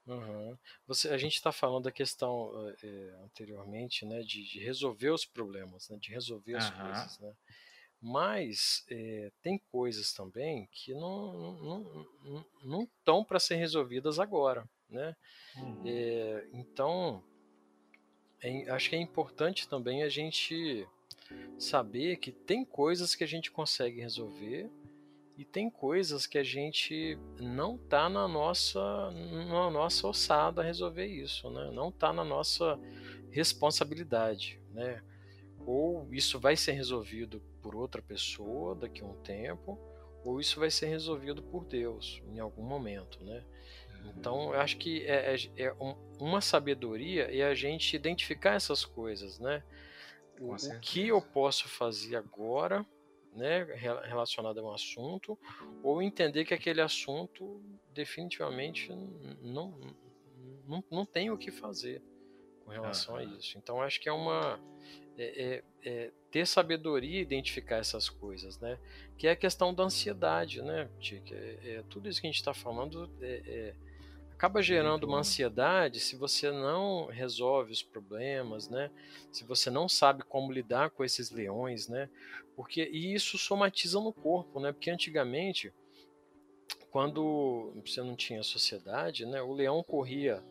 [0.06, 0.58] Uhum.
[0.86, 5.88] Você, a gente está falando da questão é, anteriormente, né, de, de, resolver os problemas,
[5.88, 6.76] né, de resolver as uhum.
[6.76, 7.32] coisas, né?
[8.02, 11.80] Mas é, tem coisas também que não não
[12.24, 15.14] não, não estão para ser resolvidas agora, né?
[15.57, 15.83] Uhum.
[15.87, 17.22] É, então,
[18.42, 20.87] é, acho que é importante também a gente
[21.59, 24.70] saber que tem coisas que a gente consegue resolver
[25.37, 29.11] e tem coisas que a gente não tá na nossa
[29.48, 31.70] na nossa ossada resolver isso, né?
[31.72, 32.79] Não tá na nossa
[33.31, 35.03] responsabilidade, né?
[35.64, 39.79] Ou isso vai ser resolvido por outra pessoa daqui a um tempo,
[40.24, 43.42] ou isso vai ser resolvido por Deus em algum momento, né?
[44.04, 45.74] Então, eu acho que é, é, é
[46.18, 49.62] uma sabedoria é a gente identificar essas coisas, né?
[50.38, 52.84] O, o, que eu posso fazer agora,
[53.34, 53.64] né,
[54.04, 55.38] relacionado a um assunto,
[55.82, 58.90] ou entender que aquele assunto definitivamente
[59.42, 59.78] não,
[60.66, 62.02] não, não tem o que fazer
[62.64, 63.58] com relação a isso.
[63.58, 64.58] Então, acho que é uma
[65.18, 68.78] é, é, é, ter sabedoria e identificar essas coisas, né?
[69.18, 70.88] Que é a questão da ansiedade, né,
[71.30, 73.74] É, é tudo isso que a gente está falando é, é
[74.40, 78.90] acaba gerando uma ansiedade se você não resolve os problemas, né?
[79.31, 82.09] Se você não sabe como lidar com esses leões, né?
[82.57, 84.72] Porque e isso somatiza no corpo, né?
[84.72, 85.70] Porque antigamente,
[86.90, 89.42] quando você não tinha sociedade, né?
[89.42, 90.42] O leão corria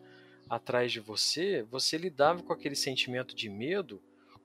[0.48, 4.00] atrás de você, você lidava com aquele sentimento de medo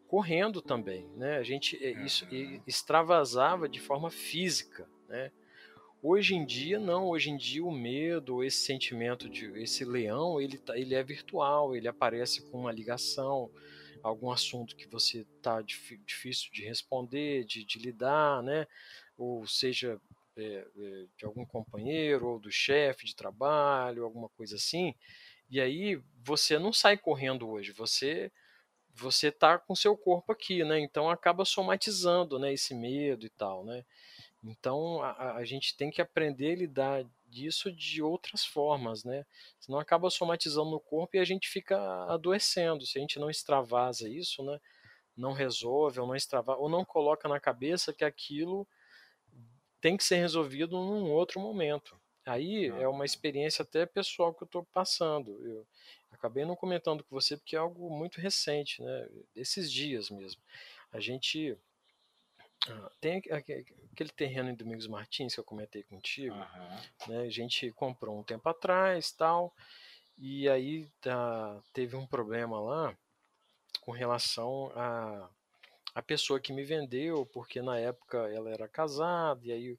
[0.08, 1.38] correndo também, né?
[1.38, 2.28] A gente isso
[2.66, 5.32] extravasava de forma física, né?
[6.08, 7.08] Hoje em dia, não.
[7.08, 11.76] Hoje em dia, o medo, esse sentimento de esse leão, ele, tá, ele é virtual,
[11.76, 13.50] ele aparece com uma ligação,
[14.04, 18.68] algum assunto que você está difícil de responder, de, de, lidar, né?
[19.18, 20.00] Ou seja,
[20.38, 24.94] é, é, de algum companheiro ou do chefe de trabalho, alguma coisa assim.
[25.50, 28.32] E aí você não sai correndo hoje, você
[28.94, 30.80] você tá com seu corpo aqui, né?
[30.80, 33.84] Então acaba somatizando, né, esse medo e tal, né?
[34.46, 39.26] Então a, a gente tem que aprender a lidar disso de outras formas, né?
[39.60, 42.86] Senão acaba somatizando no corpo e a gente fica adoecendo.
[42.86, 44.60] Se a gente não extravasa isso, né?
[45.18, 48.68] Não resolve ou não extravasa, ou não coloca na cabeça que aquilo
[49.82, 52.00] tem que ser resolvido num outro momento.
[52.26, 55.32] Aí é uma experiência até pessoal que eu estou passando.
[55.46, 55.66] Eu
[56.12, 59.10] acabei não comentando com você porque é algo muito recente, né?
[59.36, 60.42] Esses dias mesmo.
[60.92, 61.58] A gente
[62.68, 67.08] ah, tem aquele terreno em Domingos Martins que eu comentei contigo, uhum.
[67.08, 67.22] né?
[67.22, 69.54] A gente comprou um tempo atrás, tal,
[70.18, 72.98] e aí tá, teve um problema lá
[73.82, 75.30] com relação a,
[75.94, 79.72] a pessoa que me vendeu, porque na época ela era casada, e aí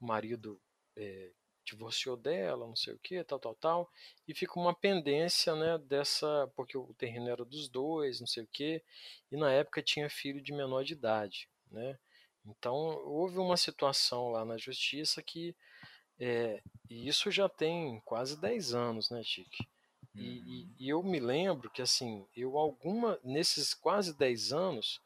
[0.00, 0.60] o marido
[0.96, 1.30] é,
[1.64, 3.90] divorciou dela, não sei o que, tal, tal, tal,
[4.26, 8.48] e fica uma pendência, né, dessa, porque o terreno era dos dois, não sei o
[8.50, 8.82] que,
[9.30, 11.98] e na época tinha filho de menor de idade, né,
[12.50, 15.54] então houve uma situação lá na justiça que,
[16.18, 19.66] é, e isso já tem quase 10 anos, né, Tique,
[20.14, 20.74] e, e, uhum.
[20.78, 25.00] e, eu me lembro que, assim, eu alguma, nesses quase 10 anos,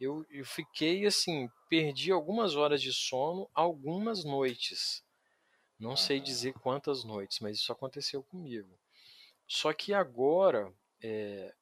[0.00, 5.04] eu, eu fiquei, assim, perdi algumas horas de sono, algumas noites,
[5.78, 8.78] não sei dizer quantas noites, mas isso aconteceu comigo.
[9.46, 11.54] Só que agora, é,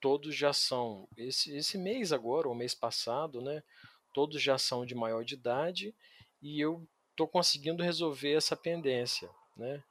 [0.00, 3.62] todos já são, esse, esse mês agora, ou mês passado, né?
[4.16, 5.94] Todos já são de maior de idade
[6.40, 9.84] e eu estou conseguindo resolver essa pendência, né?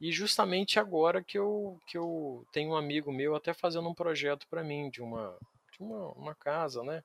[0.00, 4.46] E justamente agora que eu, que eu tenho um amigo meu até fazendo um projeto
[4.48, 5.36] para mim de uma,
[5.70, 7.04] de uma, uma casa, né?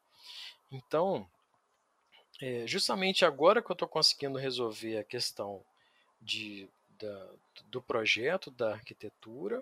[0.71, 1.30] Então,
[2.41, 5.62] é, justamente agora que eu estou conseguindo resolver a questão
[6.21, 7.30] de, da,
[7.65, 9.62] do projeto, da arquitetura,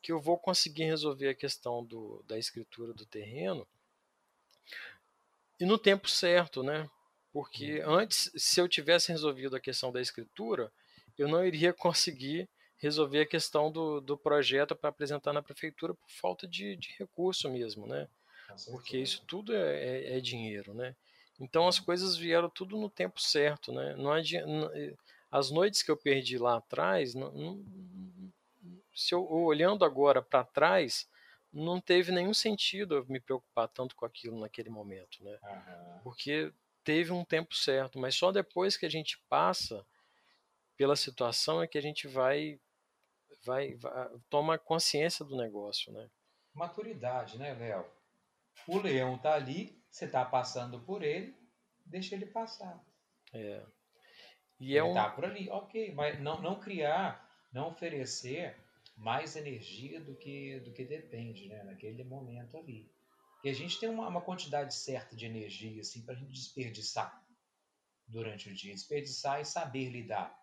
[0.00, 3.66] que eu vou conseguir resolver a questão do, da escritura do terreno
[5.58, 6.88] e no tempo certo, né?
[7.32, 7.94] Porque uhum.
[7.94, 10.72] antes, se eu tivesse resolvido a questão da escritura,
[11.18, 16.10] eu não iria conseguir resolver a questão do, do projeto para apresentar na prefeitura por
[16.10, 18.08] falta de, de recurso mesmo, né?
[18.70, 20.94] Porque isso tudo é, é, é, dinheiro, né?
[21.40, 21.84] Então as uhum.
[21.84, 23.94] coisas vieram tudo no tempo certo, né?
[23.96, 24.72] Não adianta,
[25.30, 27.64] as noites que eu perdi lá atrás, não, não,
[28.94, 31.06] se eu olhando agora para trás,
[31.56, 35.38] não teve nenhum sentido eu me preocupar tanto com aquilo naquele momento, né?
[35.42, 36.00] Uhum.
[36.02, 36.52] Porque
[36.84, 39.84] teve um tempo certo, mas só depois que a gente passa
[40.76, 42.60] pela situação é que a gente vai
[43.44, 46.10] vai, vai toma consciência do negócio, né?
[46.52, 47.86] Maturidade, né, Léo?
[48.66, 51.34] O leão tá ali, você tá passando por ele,
[51.84, 52.82] deixa ele passar.
[53.32, 53.62] É.
[54.58, 54.94] E é um...
[54.94, 58.56] tá por ali, ok, mas não, não criar, não oferecer
[58.96, 62.90] mais energia do que do que depende, né, naquele momento ali.
[63.44, 67.22] E a gente tem uma, uma quantidade certa de energia assim para a gente desperdiçar
[68.06, 70.34] durante o dia, desperdiçar e saber lidar.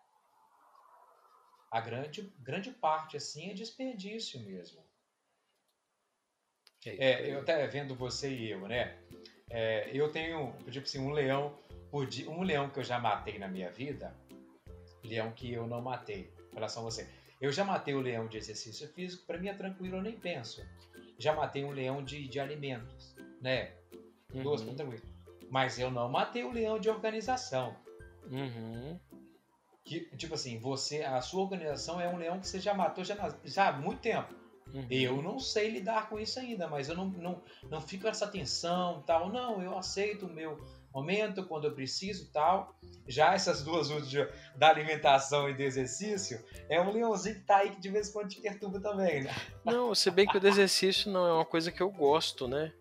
[1.70, 4.84] A grande grande parte assim é desperdício mesmo.
[6.86, 8.98] É, eu até vendo você e eu, né?
[9.48, 11.58] É, eu tenho, tipo assim, um leão
[11.90, 14.14] por dia, um leão que eu já matei na minha vida,
[15.02, 17.08] leão que eu não matei, em relação a você.
[17.44, 20.66] Eu já matei o leão de exercício físico, para mim é tranquilo, eu nem penso.
[21.18, 23.70] Já matei um leão de, de alimentos, né?
[24.32, 24.42] Uhum.
[24.42, 25.02] Duas, tranquilo.
[25.50, 27.76] Mas eu não matei o leão de organização.
[28.30, 28.98] Uhum.
[29.84, 33.14] Que, tipo assim, você, a sua organização é um leão que você já matou já,
[33.44, 34.34] já há muito tempo.
[34.72, 34.86] Uhum.
[34.90, 39.02] Eu não sei lidar com isso ainda, mas eu não, não, não fico essa tensão
[39.02, 39.28] tal.
[39.28, 40.58] Não, eu aceito o meu
[40.94, 42.74] momento, quando eu preciso tal.
[43.06, 47.70] Já essas duas últimas da alimentação e do exercício, é um leãozinho que tá aí
[47.70, 49.34] que de vez em quando te perturba também, né?
[49.64, 52.72] Não, se bem que o do exercício não é uma coisa que eu gosto, né?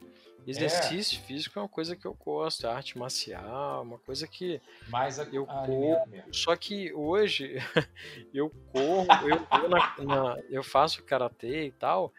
[0.46, 1.22] Exercício é.
[1.26, 5.24] físico é uma coisa que eu gosto, é arte marcial, uma coisa que Mais a,
[5.24, 6.06] eu corro.
[6.32, 7.56] Só que hoje
[8.34, 12.12] eu corro, eu, na, na, eu faço karatê e tal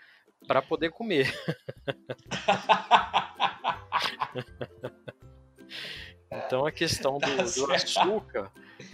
[0.46, 1.34] para poder comer.
[6.30, 8.50] Então a questão do, tá do açúcar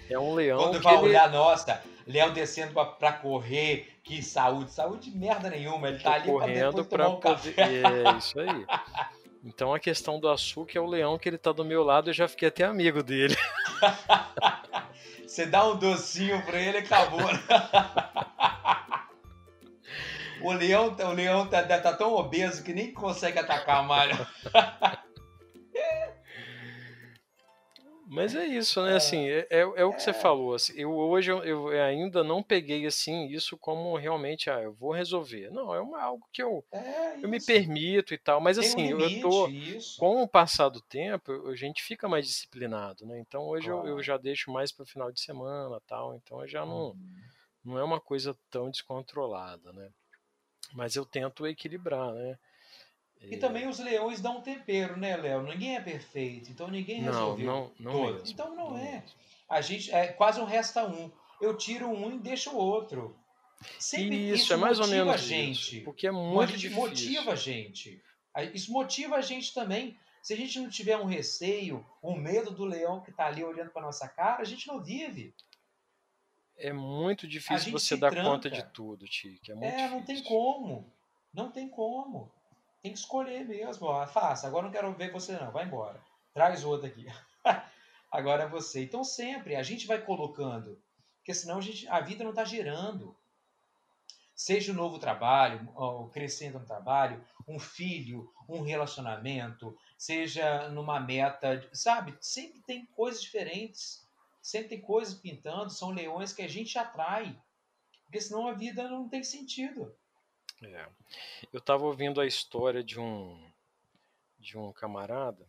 [0.09, 0.59] é um leão.
[0.59, 1.05] Quando vai ele...
[1.05, 6.85] olhar, nossa, leão descendo para correr, que saúde, saúde merda nenhuma, ele tá ali correndo
[6.85, 7.55] para um poder.
[7.57, 8.66] É isso aí.
[9.43, 12.14] Então a questão do açúcar é o leão que ele tá do meu lado, eu
[12.14, 13.37] já fiquei até amigo dele.
[15.27, 17.21] Você dá um docinho para ele, acabou.
[20.43, 24.27] o leão, o leão tá, tá tão obeso que nem consegue atacar a malha.
[28.12, 28.96] Mas é isso, né?
[28.96, 30.12] Assim, é, é, é o que você é.
[30.12, 30.53] falou.
[30.53, 34.90] Assim, eu hoje eu, eu, ainda não peguei assim isso como realmente, ah, eu vou
[34.90, 35.49] resolver.
[35.53, 38.40] Não, é uma, algo que eu, é eu me permito e tal.
[38.40, 39.96] Mas assim, um limite, eu tô isso.
[39.96, 43.16] com o passar do tempo, a gente fica mais disciplinado, né?
[43.20, 43.87] Então hoje claro.
[43.87, 46.16] eu, eu, já deixo mais para o final de semana, tal.
[46.16, 47.16] Então eu já não uhum.
[47.64, 49.88] não é uma coisa tão descontrolada, né?
[50.73, 52.37] Mas eu tento equilibrar, né?
[53.22, 55.42] E também os leões dão um tempero, né, Léo?
[55.42, 58.92] Ninguém é perfeito, então ninguém resolveu não, não, não Mesmo, então não, não é.
[58.92, 59.11] Mesmo.
[59.48, 61.11] A gente é quase um resta um.
[61.40, 63.16] Eu tiro um e deixo o outro.
[63.78, 66.80] Sempre isso, isso é mais ou menos a gente, isso, porque é muito difícil.
[66.80, 68.02] motiva a gente.
[68.54, 69.98] Isso motiva a gente também.
[70.22, 73.70] Se a gente não tiver um receio, um medo do leão que está ali olhando
[73.70, 75.35] para nossa cara, a gente não vive.
[76.56, 78.28] É muito difícil você dar tranca.
[78.28, 79.50] conta de tudo, Tique.
[79.50, 80.92] É, muito é não tem como.
[81.33, 82.30] Não tem como.
[82.83, 83.87] Tem que escolher mesmo.
[83.87, 84.47] Ó, faça.
[84.47, 85.51] Agora não quero ver você, não.
[85.51, 86.03] Vai embora.
[86.33, 87.07] Traz outro aqui.
[88.11, 88.85] Agora é você.
[88.85, 90.83] Então, sempre a gente vai colocando.
[91.19, 93.16] Porque senão a, gente, a vida não está girando.
[94.35, 95.69] Seja um novo trabalho,
[96.14, 102.16] crescendo no trabalho, um filho, um relacionamento, seja numa meta, sabe?
[102.23, 104.09] Sempre tem coisas diferentes.
[104.40, 105.69] Sempre tem coisas pintando.
[105.69, 107.38] São leões que a gente atrai.
[108.05, 109.95] Porque senão a vida não tem sentido.
[110.62, 110.87] É.
[111.53, 113.51] Eu estava ouvindo a história de um
[114.38, 115.46] de um camarada,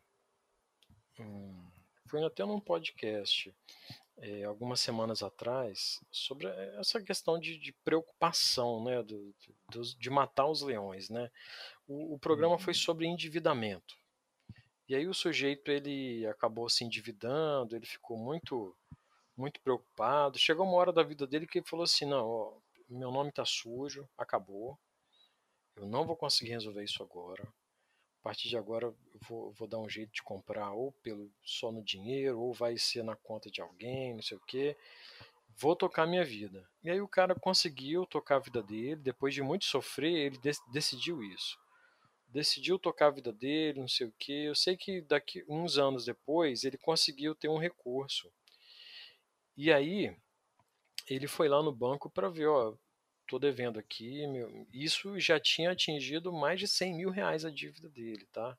[1.17, 1.71] um,
[2.07, 3.55] foi até num podcast
[4.17, 6.47] é, algumas semanas atrás sobre
[6.77, 9.33] essa questão de, de preocupação, né, do,
[9.69, 11.31] do, de matar os leões, né.
[11.87, 12.79] O, o programa foi uhum.
[12.79, 13.97] sobre endividamento.
[14.89, 18.75] E aí o sujeito ele acabou se endividando, ele ficou muito
[19.37, 20.37] muito preocupado.
[20.37, 22.57] Chegou uma hora da vida dele que ele falou assim: não, ó,
[22.89, 24.77] meu nome está sujo, acabou,
[25.75, 27.43] eu não vou conseguir resolver isso agora.
[28.21, 28.95] A partir de agora eu
[29.27, 33.03] vou, vou dar um jeito de comprar ou pelo só no dinheiro, ou vai ser
[33.03, 34.77] na conta de alguém, não sei o que.
[35.57, 36.67] Vou tocar minha vida.
[36.83, 40.39] E aí o cara conseguiu tocar a vida dele, depois de muito sofrer, ele
[40.71, 41.59] decidiu isso.
[42.27, 44.45] Decidiu tocar a vida dele, não sei o que.
[44.45, 48.31] Eu sei que daqui uns anos depois ele conseguiu ter um recurso.
[49.57, 50.15] E aí
[51.09, 52.73] ele foi lá no banco para ver, ó,
[53.31, 57.87] tô devendo aqui, meu, isso já tinha atingido mais de 100 mil reais a dívida
[57.87, 58.57] dele, tá?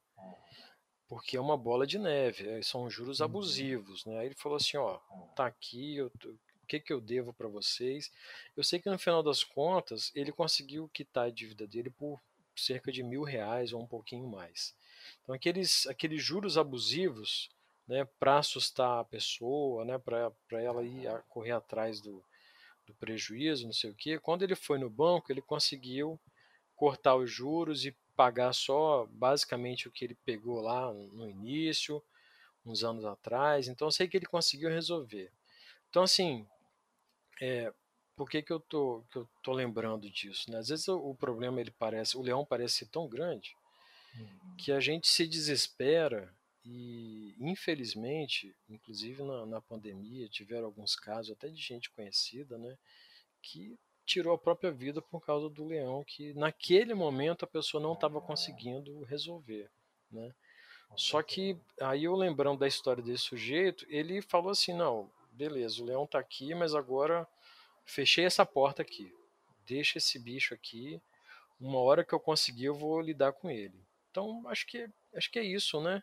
[1.07, 3.27] Porque é uma bola de neve, é, são juros uhum.
[3.27, 4.21] abusivos, né?
[4.21, 4.97] Aí ele falou assim, ó,
[5.37, 8.11] tá aqui, eu, o que que eu devo para vocês?
[8.57, 12.19] Eu sei que no final das contas ele conseguiu quitar a dívida dele por
[12.57, 14.75] cerca de mil reais ou um pouquinho mais.
[15.23, 17.51] Então aqueles, aqueles juros abusivos,
[17.87, 20.33] né, para assustar a pessoa, né, para
[20.63, 22.25] ela ir a correr atrás do,
[22.93, 24.19] do prejuízo, não sei o que.
[24.19, 26.21] Quando ele foi no banco, ele conseguiu
[26.77, 32.03] cortar os juros e pagar só basicamente o que ele pegou lá no início,
[32.65, 33.69] uns anos atrás.
[33.69, 35.33] Então eu sei que ele conseguiu resolver.
[35.89, 36.47] Então assim,
[37.41, 37.73] é,
[38.17, 40.51] por que, que eu tô que eu tô lembrando disso?
[40.51, 40.59] Né?
[40.59, 43.57] Às vezes o, o, problema ele parece, o leão parece ser tão grande
[44.19, 44.57] uhum.
[44.57, 46.33] que a gente se desespera
[46.65, 52.79] e, infelizmente, inclusive na, na pandemia, tiveram alguns casos até de gente conhecida, né,
[53.41, 57.95] que tirou a própria vida por causa do leão, que naquele momento a pessoa não
[57.95, 59.71] estava conseguindo resolver,
[60.11, 60.35] né.
[60.95, 65.87] Só que aí eu lembrando da história desse sujeito, ele falou assim, não, beleza, o
[65.87, 67.27] leão está aqui, mas agora
[67.85, 69.11] fechei essa porta aqui,
[69.67, 71.01] deixa esse bicho aqui,
[71.59, 73.81] uma hora que eu conseguir eu vou lidar com ele.
[74.11, 76.03] Então acho que acho que é isso, né?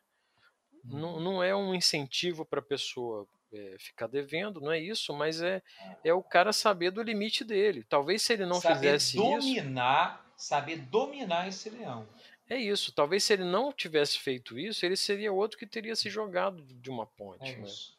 [0.84, 5.42] Não, não é um incentivo para a pessoa é, ficar devendo, não é isso, mas
[5.42, 5.62] é,
[6.04, 7.84] é o cara saber do limite dele.
[7.84, 10.48] Talvez se ele não saber fizesse dominar, isso.
[10.48, 12.08] Saber dominar esse leão.
[12.50, 12.92] É isso.
[12.92, 16.90] Talvez se ele não tivesse feito isso, ele seria outro que teria se jogado de
[16.90, 17.52] uma ponte.
[17.52, 17.68] É né?
[17.68, 17.98] isso.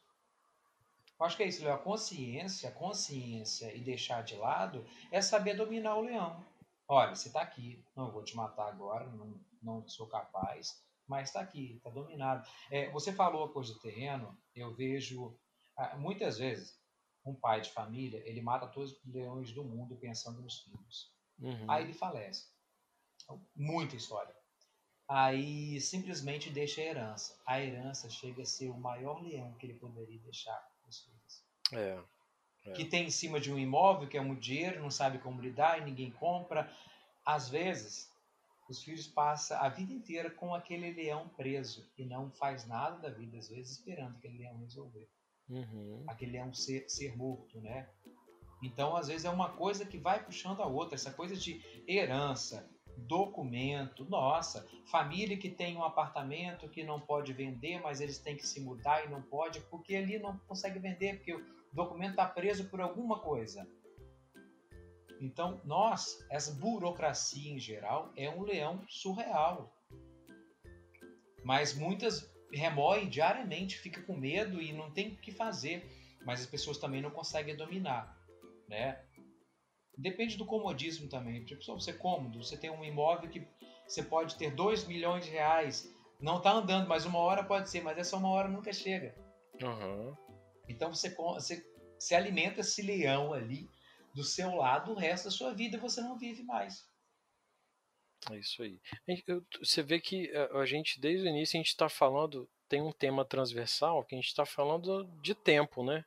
[1.19, 1.75] Eu acho que é isso, Léo.
[1.75, 6.43] A consciência, a consciência e deixar de lado é saber dominar o leão.
[6.89, 11.41] Olha, você está aqui, não vou te matar agora, não, não sou capaz mas está
[11.41, 12.49] aqui, está dominado.
[12.71, 15.37] É, você falou a coisa do terreno, eu vejo
[15.77, 16.79] ah, muitas vezes
[17.27, 21.13] um pai de família ele mata todos os leões do mundo pensando nos filhos.
[21.41, 21.69] Uhum.
[21.69, 22.49] Aí ele falece.
[23.57, 24.35] Muita história.
[25.09, 27.41] Aí simplesmente deixa a herança.
[27.45, 31.45] A herança chega a ser o maior leão que ele poderia deixar para os filhos.
[31.73, 32.01] É,
[32.67, 32.73] é.
[32.73, 35.81] Que tem em cima de um imóvel, que é muito dinheiro, não sabe como lidar
[35.81, 36.73] e ninguém compra.
[37.25, 38.10] Às vezes,
[38.71, 43.11] os filhos passam a vida inteira com aquele leão preso e não faz nada da
[43.11, 45.09] vida, às vezes, esperando aquele leão resolver.
[45.49, 46.05] Uhum.
[46.07, 47.89] Aquele leão ser, ser morto, né?
[48.63, 50.95] Então, às vezes, é uma coisa que vai puxando a outra.
[50.95, 57.81] Essa coisa de herança, documento, nossa, família que tem um apartamento que não pode vender,
[57.81, 61.35] mas eles têm que se mudar e não pode, porque ali não consegue vender, porque
[61.35, 63.67] o documento está preso por alguma coisa.
[65.21, 69.71] Então, nós, essa burocracia em geral, é um leão surreal.
[71.45, 75.85] Mas muitas remoem diariamente, fica com medo e não tem o que fazer.
[76.25, 78.17] Mas as pessoas também não conseguem dominar,
[78.69, 79.03] né?
[79.97, 81.45] Depende do comodismo também.
[81.45, 83.47] Tipo, só você é cômodo, você tem um imóvel que
[83.87, 87.83] você pode ter 2 milhões de reais, não está andando, mas uma hora pode ser,
[87.83, 89.15] mas essa uma hora nunca chega.
[89.63, 90.15] Uhum.
[90.69, 91.63] Então você, você,
[91.99, 93.69] você alimenta esse leão ali
[94.15, 96.89] do seu lado o resto da sua vida você não vive mais.
[98.31, 98.79] É isso aí.
[99.61, 102.93] Você vê que eh, a gente, desde o início, a gente está falando, tem um
[102.93, 106.05] tema transversal que a gente está falando de tempo, né?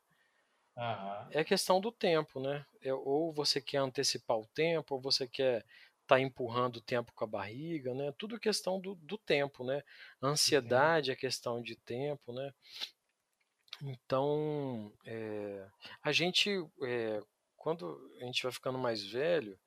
[0.77, 1.27] Uhum.
[1.31, 2.65] É a questão do tempo, né?
[2.81, 7.11] É, ou você quer antecipar o tempo, ou você quer estar está empurrando o tempo
[7.13, 8.13] com a barriga, né?
[8.17, 9.81] Tudo questão do, do tempo, né?
[10.21, 12.53] A ansiedade é questão de tempo, né?
[13.81, 15.67] Então, é,
[16.01, 16.49] a gente,
[16.83, 17.21] é,
[17.63, 19.57] quando a gente vai ficando mais velho,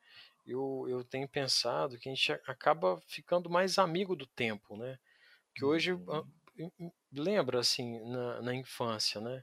[0.47, 4.99] eu, eu tenho pensado que a gente acaba ficando mais amigo do tempo, né?
[5.55, 6.93] Que hoje, uhum.
[7.11, 9.43] lembra assim, na, na infância, né?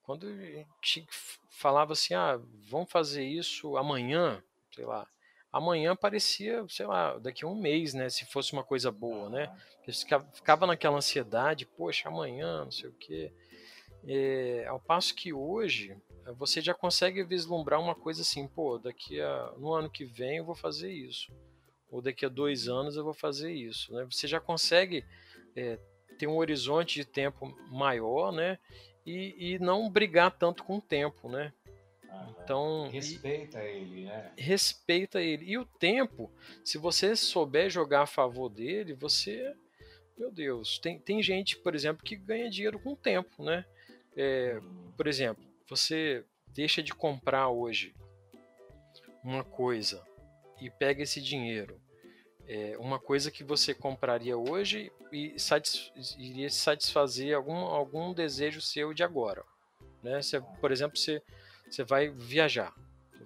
[0.00, 1.08] Quando a gente
[1.50, 2.40] falava assim, ah,
[2.70, 4.40] vamos fazer isso amanhã,
[4.72, 5.04] sei lá,
[5.52, 8.08] amanhã parecia, sei lá, daqui a um mês, né?
[8.08, 9.52] Se fosse uma coisa boa, né?
[9.78, 9.90] Porque
[10.34, 13.32] ficava naquela ansiedade, poxa, amanhã, não sei o quê.
[14.06, 19.20] É, ao passo que hoje eh, você já consegue vislumbrar uma coisa assim, pô, daqui
[19.20, 21.32] a no ano que vem eu vou fazer isso,
[21.90, 24.06] ou daqui a dois anos eu vou fazer isso, né?
[24.10, 25.04] Você já consegue
[25.56, 25.78] é,
[26.18, 28.58] ter um horizonte de tempo maior, né?
[29.04, 31.52] E, e não brigar tanto com o tempo, né?
[32.42, 34.32] Então respeita e, ele, né?
[34.36, 36.30] Respeita ele e o tempo.
[36.64, 39.54] Se você souber jogar a favor dele, você,
[40.16, 43.64] meu Deus, tem, tem gente, por exemplo, que ganha dinheiro com o tempo, né?
[44.20, 44.60] É,
[44.96, 47.94] por exemplo, você deixa de comprar hoje
[49.22, 50.04] uma coisa
[50.60, 51.80] e pega esse dinheiro,
[52.48, 58.92] é, uma coisa que você compraria hoje e satis, iria satisfazer algum, algum desejo seu
[58.92, 59.44] de agora.
[60.02, 60.20] Né?
[60.20, 61.22] Você, por exemplo, você,
[61.70, 62.74] você vai viajar.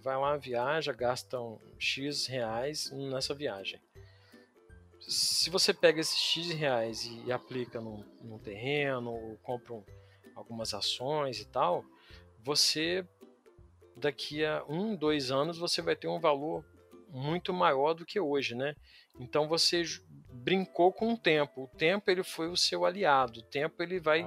[0.02, 3.80] Vai lá, viaja, gasta um X reais nessa viagem.
[5.00, 9.84] Se você pega esses X reais e, e aplica num, num terreno, ou compra um,
[10.34, 11.84] algumas ações e tal,
[12.42, 13.06] você
[13.96, 16.64] daqui a um, dois anos você vai ter um valor
[17.08, 18.74] muito maior do que hoje, né?
[19.20, 19.82] Então você
[20.32, 21.64] brincou com o tempo.
[21.64, 23.40] O tempo ele foi o seu aliado.
[23.40, 24.26] O tempo ele vai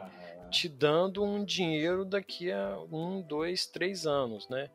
[0.51, 4.69] te dando um dinheiro daqui a um, dois, três anos, né?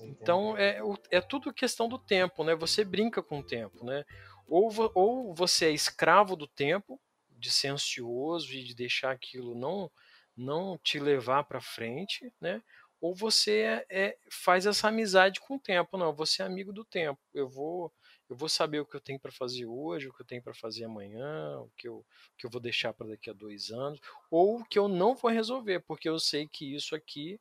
[0.00, 0.78] Então é,
[1.10, 2.54] é tudo questão do tempo, né?
[2.54, 4.04] Você brinca com o tempo, né?
[4.46, 9.90] Ou, ou você é escravo do tempo, de ser ansioso e de deixar aquilo não
[10.36, 12.62] não te levar para frente, né?
[13.00, 16.14] Ou você é, é, faz essa amizade com o tempo, não?
[16.14, 17.20] Você é amigo do tempo.
[17.32, 17.92] Eu vou
[18.28, 20.54] eu vou saber o que eu tenho para fazer hoje, o que eu tenho para
[20.54, 22.04] fazer amanhã, o que eu, o
[22.38, 25.30] que eu vou deixar para daqui a dois anos, ou o que eu não vou
[25.30, 27.38] resolver, porque eu sei que isso aqui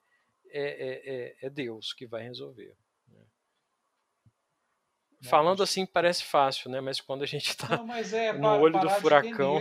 [0.50, 2.76] é, é, é, é Deus que vai resolver.
[3.08, 3.22] Né?
[5.24, 6.82] Falando assim parece fácil, né?
[6.82, 7.76] Mas quando a gente está
[8.14, 9.60] é, no olho do furacão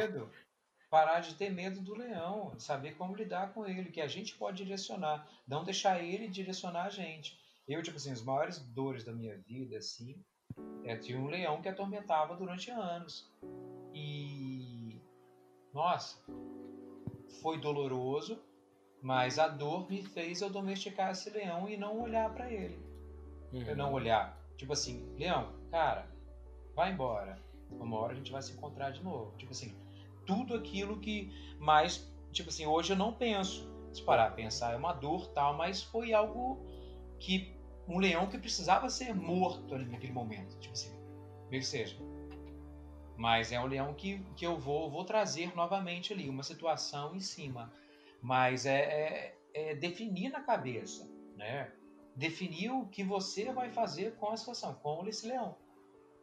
[0.92, 4.58] parar de ter medo do leão, saber como lidar com ele, que a gente pode
[4.58, 7.40] direcionar, não deixar ele direcionar a gente.
[7.66, 10.22] Eu, tipo assim, as maiores dores da minha vida, assim,
[10.84, 13.32] é tinha um leão que atormentava durante anos.
[13.94, 15.00] E
[15.72, 16.22] nossa,
[17.40, 18.38] foi doloroso,
[19.00, 22.78] mas a dor me fez eu domesticar esse leão e não olhar para ele.
[23.50, 23.62] Uhum.
[23.62, 26.06] Eu não olhar, tipo assim, leão, cara,
[26.74, 27.40] vai embora.
[27.70, 29.34] Uma hora a gente vai se encontrar de novo.
[29.38, 29.74] Tipo assim,
[30.26, 33.70] tudo aquilo que mais, tipo assim, hoje eu não penso.
[33.92, 36.64] Se parar a pensar, é uma dor tal, mas foi algo
[37.18, 37.54] que
[37.86, 40.90] um leão que precisava ser morto ali naquele momento, tipo assim,
[41.50, 41.96] meio que seja.
[43.16, 47.20] Mas é um leão que, que eu vou, vou trazer novamente ali, uma situação em
[47.20, 47.72] cima.
[48.20, 51.70] Mas é, é, é definir na cabeça, né?
[52.16, 55.56] Definir o que você vai fazer com a situação, com esse leão.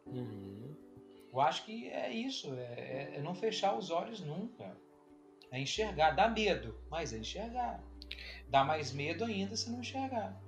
[0.06, 0.74] Uhum.
[1.32, 4.76] Eu acho que é isso, é, é, é, não fechar os olhos nunca.
[5.50, 7.82] É enxergar, dá medo, mas é enxergar.
[8.48, 10.40] Dá mais medo ainda se não enxergar.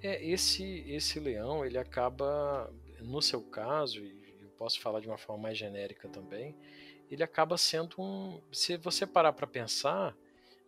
[0.00, 5.18] É, esse, esse leão, ele acaba, no seu caso, e eu posso falar de uma
[5.18, 6.54] forma mais genérica também,
[7.10, 8.40] ele acaba sendo um.
[8.52, 10.16] Se você parar para pensar,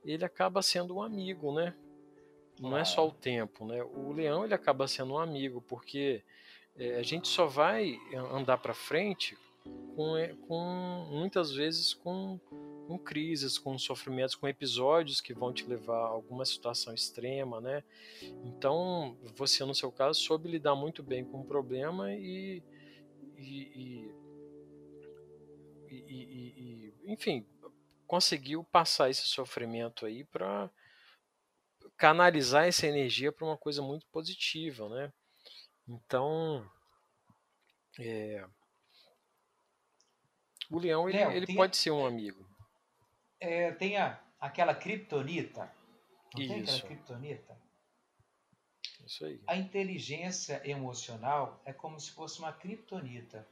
[0.05, 1.75] ele acaba sendo um amigo, né?
[2.59, 3.83] Não é só o tempo, né?
[3.83, 6.23] O leão ele acaba sendo um amigo, porque
[6.79, 7.99] é, a gente só vai
[8.33, 9.37] andar para frente
[9.95, 10.15] com,
[10.47, 12.39] com, muitas vezes com,
[12.87, 17.83] com crises, com sofrimentos, com episódios que vão te levar a alguma situação extrema, né?
[18.45, 22.63] Então, você, no seu caso, soube lidar muito bem com o problema e,
[23.37, 24.13] e,
[25.89, 27.47] e, e enfim,
[28.07, 30.71] conseguiu passar esse sofrimento aí para
[31.97, 35.13] canalizar essa energia para uma coisa muito positiva, né?
[35.89, 36.69] Então,
[37.99, 38.45] é,
[40.71, 42.45] o leão ele, ele pode ser um amigo.
[43.41, 44.75] É, tem a, aquela
[46.37, 46.49] Isso.
[46.49, 47.57] tem aquela kriptonita?
[49.07, 49.41] Isso aí.
[49.47, 53.47] A inteligência emocional é como se fosse uma kriptonita.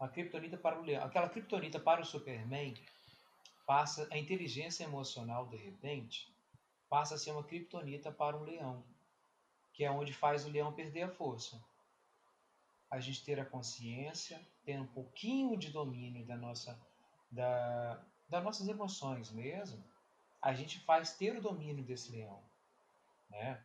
[0.00, 1.04] Uma kriptonita para o leão.
[1.04, 2.74] Aquela kriptonita para o Superman
[3.64, 6.32] passa a inteligência emocional de repente
[6.92, 8.84] passa a ser uma kriptonita para um leão,
[9.72, 11.60] que é onde faz o leão perder a força
[12.92, 16.78] a gente ter a consciência, ter um pouquinho de domínio da nossa,
[17.30, 19.82] da, das nossas emoções mesmo,
[20.42, 22.38] a gente faz ter o domínio desse leão,
[23.30, 23.64] né?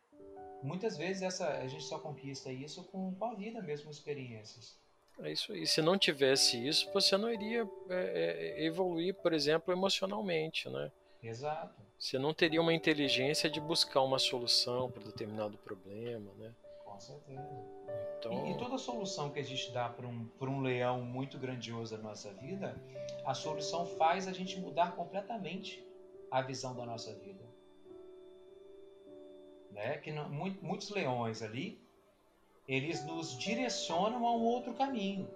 [0.63, 4.79] Muitas vezes essa, a gente só conquista isso com, a vida mesmo, experiências.
[5.19, 5.67] É isso aí.
[5.67, 10.89] Se não tivesse isso, você não iria é, é, evoluir, por exemplo, emocionalmente, né?
[11.21, 11.81] Exato.
[11.97, 16.53] Você não teria uma inteligência de buscar uma solução para determinado problema, né?
[16.85, 17.49] Com certeza.
[18.19, 18.47] Então...
[18.47, 22.01] E, e, toda solução que a gente dá para um, um leão muito grandioso da
[22.01, 22.75] nossa vida,
[23.25, 25.83] a solução faz a gente mudar completamente
[26.29, 27.43] a visão da nossa vida.
[29.71, 29.97] Né?
[29.97, 31.79] Que não, muito, muitos leões ali
[32.67, 35.29] eles nos direcionam a um outro caminho.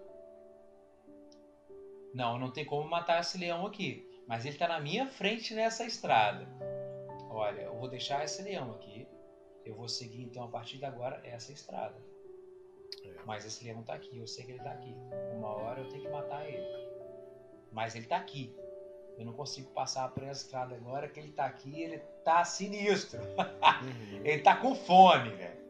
[2.14, 5.84] Não, não tem como matar esse leão aqui, mas ele está na minha frente nessa
[5.84, 6.48] estrada.
[7.30, 9.06] Olha, eu vou deixar esse leão aqui,
[9.66, 12.02] eu vou seguir então a partir de agora essa estrada.
[13.04, 13.14] É.
[13.26, 14.96] Mas esse leão está aqui, eu sei que ele está aqui.
[15.36, 16.66] Uma hora eu tenho que matar ele.
[17.74, 18.56] Mas ele está aqui.
[19.18, 23.20] Eu não consigo passar por essa estrada agora que ele está aqui, ele está sinistro.
[23.20, 24.22] Uhum.
[24.24, 25.62] ele está com fome, velho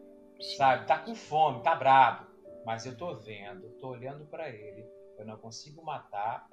[0.41, 0.85] sabe?
[0.85, 2.27] Tá com fome, tá bravo.
[2.65, 4.85] Mas eu tô vendo, tô olhando para ele,
[5.17, 6.47] eu não consigo matar.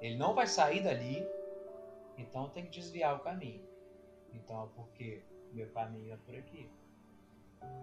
[0.00, 1.26] Ele não vai sair dali,
[2.18, 3.62] então eu tenho que desviar o caminho.
[4.32, 5.22] Então, porque
[5.52, 6.70] meu caminho é por aqui.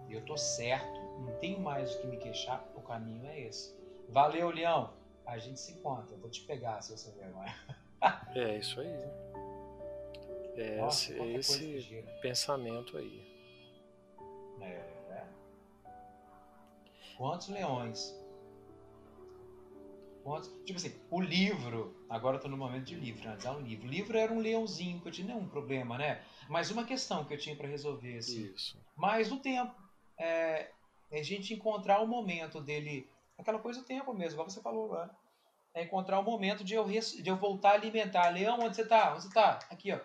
[0.08, 3.74] Eu tô certo, não tenho mais o que me queixar, o caminho é esse.
[4.08, 4.92] Valeu, Leão.
[5.26, 6.16] A gente se encontra.
[6.16, 7.54] Vou te pegar, se você vergonha.
[8.34, 9.10] é isso aí.
[10.56, 13.34] É Nossa, esse, esse pensamento aí.
[14.60, 14.94] É.
[17.16, 18.23] Quantos leões?
[20.24, 20.50] Quantos?
[20.64, 23.86] Tipo assim, o livro, agora eu tô no momento de livro, antes é um livro.
[23.86, 26.24] O livro era um leãozinho, que eu tinha nenhum problema, né?
[26.48, 28.46] Mas uma questão que eu tinha para resolver, assim.
[28.46, 28.80] Isso.
[28.96, 29.74] Mas o tempo.
[30.16, 30.70] É,
[31.10, 33.06] é, a gente encontrar o momento dele.
[33.36, 35.14] Aquela coisa do tempo mesmo, igual você falou agora.
[35.74, 38.30] É encontrar o momento de eu, res, de eu voltar a alimentar.
[38.30, 39.12] Leão, onde você tá?
[39.12, 39.58] Onde você tá?
[39.68, 40.00] Aqui, ó.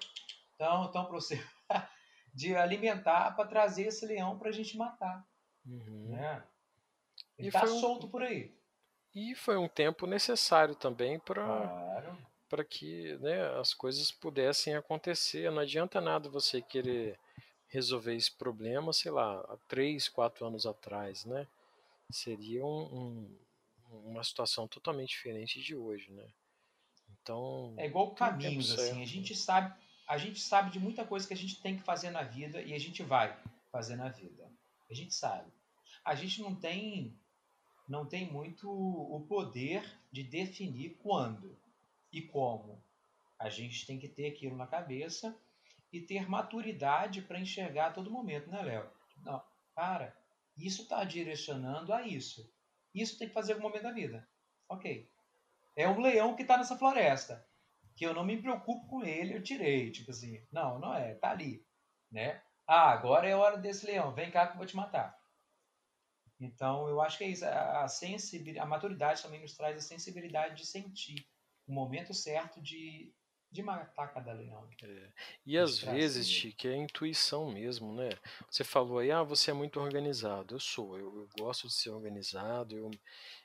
[0.55, 1.41] Então, então para você.
[2.34, 5.26] de alimentar para trazer esse leão para a gente matar.
[5.65, 6.09] Uhum.
[6.09, 6.43] Né?
[7.38, 8.53] Ele está solto um, por aí.
[9.16, 11.43] E foi um tempo necessário também para
[12.47, 12.66] claro.
[12.66, 15.51] que né, as coisas pudessem acontecer.
[15.51, 17.20] Não adianta nada você querer
[17.68, 21.47] resolver esse problema, sei lá, há três, quatro anos atrás, né?
[22.10, 23.38] Seria um,
[23.91, 26.28] um, uma situação totalmente diferente de hoje, né?
[27.22, 29.01] Então é igual caminhos assim.
[29.01, 29.74] A gente sabe,
[30.07, 32.74] a gente sabe de muita coisa que a gente tem que fazer na vida e
[32.74, 33.38] a gente vai
[33.72, 34.51] fazer na vida.
[34.89, 35.51] A gente sabe.
[36.03, 37.16] A gente não tem
[37.90, 41.58] não tem muito o poder de definir quando
[42.14, 42.80] e como.
[43.40, 45.36] A gente tem que ter aquilo na cabeça
[45.92, 48.88] e ter maturidade para enxergar a todo momento, né, Léo?
[49.24, 49.44] Não,
[49.76, 50.16] cara,
[50.56, 52.54] isso está direcionando a isso.
[52.94, 54.28] Isso tem que fazer algum momento da vida.
[54.70, 55.10] Ok.
[55.76, 57.44] É um leão que está nessa floresta.
[57.96, 59.92] Que eu não me preocupo com ele, eu tirei.
[59.92, 61.66] Tipo assim, não, não é, tá ali.
[62.12, 62.40] Né?
[62.68, 65.18] Ah, agora é hora desse leão, vem cá que eu vou te matar.
[66.40, 67.46] Então, eu acho que é isso.
[67.46, 71.28] A, sensibilidade, a maturidade também nos traz a sensibilidade de sentir
[71.68, 73.14] o momento certo de,
[73.52, 74.68] de matar cada leão.
[74.82, 75.12] É.
[75.46, 78.10] E às vezes, Chique, é intuição mesmo, né?
[78.50, 80.56] Você falou aí, ah, você é muito organizado.
[80.56, 82.92] Eu sou, eu, eu gosto de ser organizado, eu,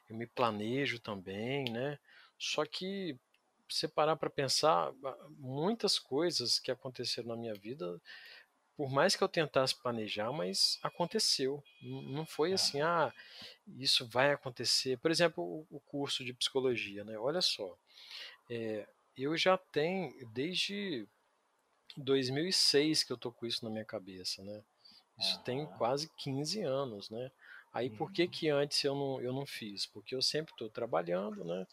[0.08, 1.98] eu me planejo também, né?
[2.38, 3.18] Só que,
[3.68, 4.92] você parar para pensar,
[5.30, 8.00] muitas coisas que aconteceram na minha vida
[8.76, 11.62] por mais que eu tentasse planejar, mas aconteceu.
[11.80, 13.12] Não foi assim, ah,
[13.78, 14.98] isso vai acontecer.
[14.98, 17.16] Por exemplo, o, curso de psicologia, né?
[17.18, 17.76] Olha só,
[18.50, 21.06] é, eu já tenho desde
[21.96, 24.62] 2006 que eu tô com isso na minha cabeça, né?
[25.18, 27.30] Isso tem quase 15 anos, né?
[27.72, 28.28] Aí por que uhum.
[28.28, 29.86] que antes eu não, eu não fiz?
[29.86, 31.66] Porque eu sempre estou trabalhando, né?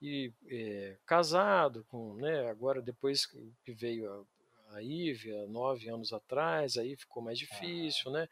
[0.00, 2.48] E é, casado com, né?
[2.48, 4.24] Agora depois que veio a
[4.70, 8.28] a Ívia nove anos atrás, aí ficou mais difícil, né?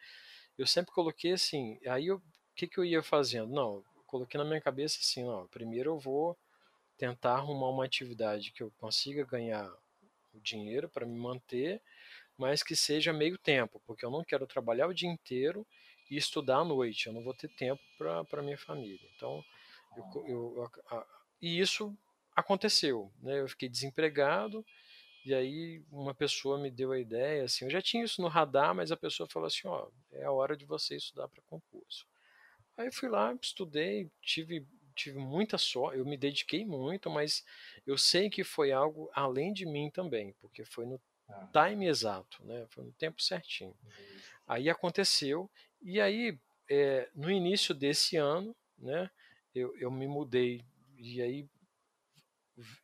[0.56, 2.22] Eu sempre coloquei assim, aí o
[2.54, 3.52] que, que eu ia fazendo?
[3.52, 6.36] Não, coloquei na minha cabeça assim, não, primeiro eu vou
[6.96, 9.68] tentar arrumar uma atividade que eu consiga ganhar
[10.32, 11.82] o dinheiro para me manter,
[12.36, 15.66] mas que seja meio tempo, porque eu não quero trabalhar o dia inteiro
[16.10, 19.08] e estudar à noite, eu não vou ter tempo para minha família.
[19.16, 19.42] Então,
[19.96, 21.06] eu, eu, a,
[21.40, 21.96] e isso
[22.34, 23.40] aconteceu, né?
[23.40, 24.64] Eu fiquei desempregado,
[25.24, 28.74] e aí uma pessoa me deu a ideia, assim, eu já tinha isso no radar,
[28.74, 32.06] mas a pessoa falou assim, ó, é a hora de você estudar para concurso.
[32.76, 37.44] Aí eu fui lá, estudei, tive tive muita sorte, eu me dediquei muito, mas
[37.84, 41.00] eu sei que foi algo além de mim também, porque foi no
[41.52, 42.64] time exato, né?
[42.70, 43.76] Foi no tempo certinho.
[44.46, 45.50] Aí aconteceu,
[45.82, 46.38] e aí
[46.70, 49.10] é, no início desse ano, né?
[49.54, 50.64] Eu, eu me mudei
[50.96, 51.48] e aí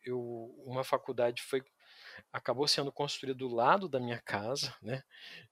[0.04, 1.62] eu uma faculdade foi
[2.32, 5.02] acabou sendo construída do lado da minha casa, né?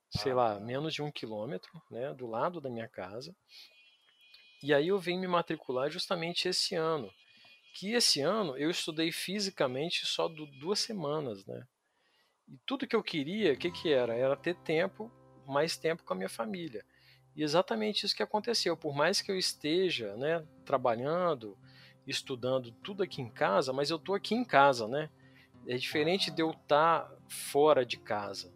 [0.09, 0.59] Sei ah, lá, tá.
[0.59, 2.13] menos de um quilômetro, né?
[2.13, 3.35] Do lado da minha casa.
[4.61, 7.11] E aí eu vim me matricular justamente esse ano.
[7.73, 11.65] Que esse ano eu estudei fisicamente só do, duas semanas, né?
[12.47, 14.15] E tudo que eu queria, o que, que era?
[14.15, 15.11] Era ter tempo,
[15.47, 16.83] mais tempo com a minha família.
[17.35, 18.75] E exatamente isso que aconteceu.
[18.75, 21.57] Por mais que eu esteja né, trabalhando,
[22.07, 25.09] estudando tudo aqui em casa, mas eu estou aqui em casa, né?
[25.69, 28.51] É diferente de eu estar tá fora de casa.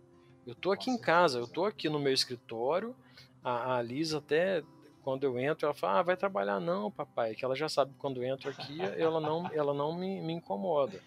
[0.47, 2.95] Eu estou aqui em casa, eu estou aqui no meu escritório.
[3.43, 4.64] A, a Lisa até
[5.03, 7.99] quando eu entro, ela fala: "Ah, vai trabalhar não, papai", que ela já sabe que
[7.99, 10.99] quando eu entro aqui, ela não ela não me, me incomoda.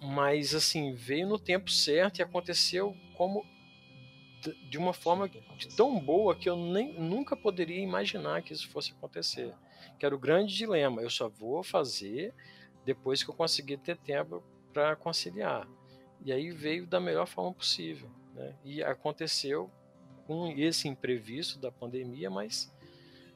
[0.00, 3.44] Mas assim, veio no tempo certo e aconteceu como
[4.70, 5.28] de uma forma
[5.76, 9.52] tão boa que eu nem nunca poderia imaginar que isso fosse acontecer.
[9.98, 11.02] Que era o grande dilema.
[11.02, 12.32] Eu só vou fazer
[12.86, 15.68] depois que eu conseguir ter tempo para conciliar.
[16.24, 18.08] E aí veio da melhor forma possível.
[18.32, 18.54] Né?
[18.64, 19.68] E aconteceu
[20.24, 22.72] com esse imprevisto da pandemia, mas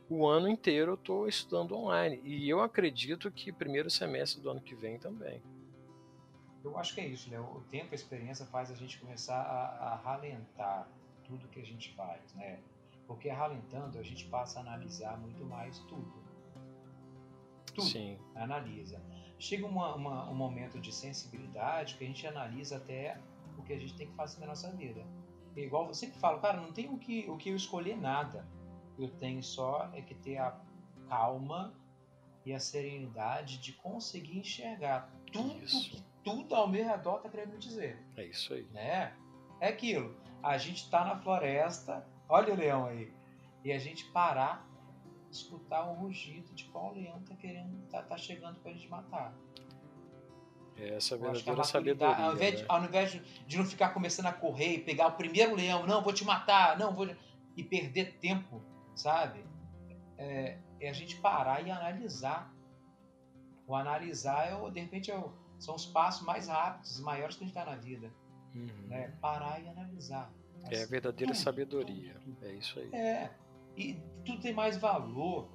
[0.08, 2.20] o ano inteiro eu estou estudando online.
[2.24, 5.42] E eu acredito que primeiro semestre do ano que vem também.
[6.62, 7.40] Eu acho que é isso, né?
[7.40, 10.88] O tempo, a experiência faz a gente começar a, a ralentar
[11.24, 12.60] tudo que a gente faz, né?
[13.06, 16.12] Porque ralentando a gente passa a analisar muito mais tudo.
[17.74, 17.82] Tudo.
[17.82, 18.18] Sim.
[18.36, 18.98] Analisa
[19.40, 23.18] chega uma, uma, um momento de sensibilidade que a gente analisa até
[23.58, 25.02] o que a gente tem que fazer na nossa vida.
[25.56, 28.46] E igual eu sempre falo, cara, não tem o que, o que eu escolher nada.
[28.98, 30.60] Eu tenho só é que ter a
[31.08, 31.74] calma
[32.44, 35.90] e a serenidade de conseguir enxergar tudo isso.
[35.90, 37.98] que tudo ao meu redor está querendo dizer.
[38.16, 38.64] É isso aí.
[38.72, 39.14] Né?
[39.58, 40.14] É aquilo.
[40.42, 43.12] A gente está na floresta, olha o leão aí,
[43.64, 44.69] e a gente parar
[45.30, 49.34] escutar o rugido de qual leão tá querendo, tá, tá chegando pra gente matar.
[50.76, 52.16] É essa verdadeira sabedoria.
[52.16, 52.66] Ao invés, de, né?
[52.68, 56.12] ao invés de não ficar começando a correr e pegar o primeiro leão, não, vou
[56.12, 57.08] te matar, não, vou.
[57.56, 58.62] e perder tempo,
[58.94, 59.44] sabe?
[60.16, 62.52] É, é a gente parar e analisar.
[63.66, 65.24] O analisar, é, de repente, é
[65.58, 68.10] são os passos mais rápidos, maiores que a gente está na vida.
[68.54, 68.88] Uhum.
[68.88, 69.14] Né?
[69.20, 70.32] Parar e analisar.
[70.70, 72.16] é a verdadeira tudo, sabedoria.
[72.42, 72.90] É isso aí.
[72.94, 73.30] É
[73.76, 73.94] e
[74.24, 75.50] tudo tem mais valor.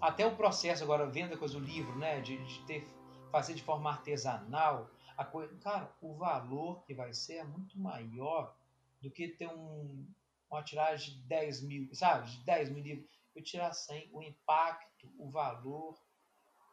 [0.00, 2.88] Até o processo agora, venda coisa, o livro, né, de, de ter,
[3.30, 8.56] fazer de forma artesanal, a coisa, cara, o valor que vai ser é muito maior
[9.00, 10.06] do que ter um,
[10.50, 13.10] uma tiragem de 10 mil, sabe, de 10 mil livros.
[13.34, 15.98] Eu tirar 100, o impacto, o valor,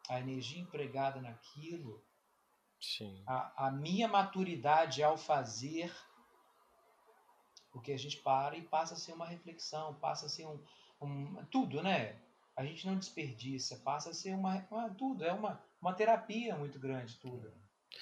[0.10, 2.04] a energia empregada naquilo,
[2.80, 3.22] Sim.
[3.28, 5.94] A, a minha maturidade ao fazer
[7.72, 10.60] porque a gente para e passa a ser uma reflexão, passa a ser um,
[11.02, 12.16] um tudo, né?
[12.56, 16.80] A gente não desperdiça, passa a ser uma, uma tudo, é uma, uma terapia muito
[16.80, 17.52] grande tudo.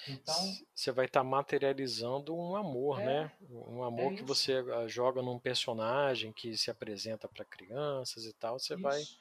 [0.06, 0.34] Então
[0.74, 3.32] você vai estar tá materializando um amor, é, né?
[3.50, 8.32] Um amor é que você ah, joga num personagem que se apresenta para crianças e
[8.32, 8.82] tal, você isso.
[8.82, 9.16] vai estar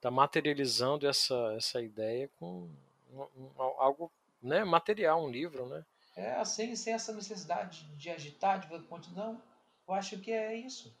[0.00, 2.68] tá materializando essa essa ideia com
[3.12, 4.10] um, um, algo,
[4.42, 5.84] né, material, um livro, né?
[6.16, 9.36] É, assim, sem essa necessidade de agitar, de continuar,
[9.88, 10.94] eu acho que é isso,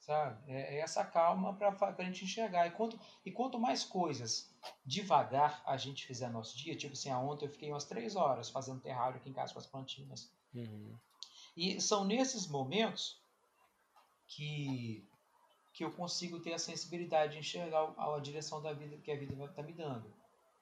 [0.00, 0.50] sabe?
[0.50, 2.66] É, é essa calma para a gente enxergar.
[2.66, 4.50] E quanto, e quanto mais coisas
[4.84, 8.48] devagar a gente fizer no nosso dia, tipo assim, ontem eu fiquei umas três horas
[8.48, 10.32] fazendo terrário aqui em casa com as plantinhas.
[10.54, 10.96] Uhum.
[11.56, 13.20] E são nesses momentos
[14.26, 15.06] que,
[15.72, 19.16] que eu consigo ter a sensibilidade de enxergar a, a direção da vida que a
[19.16, 20.12] vida está me dando.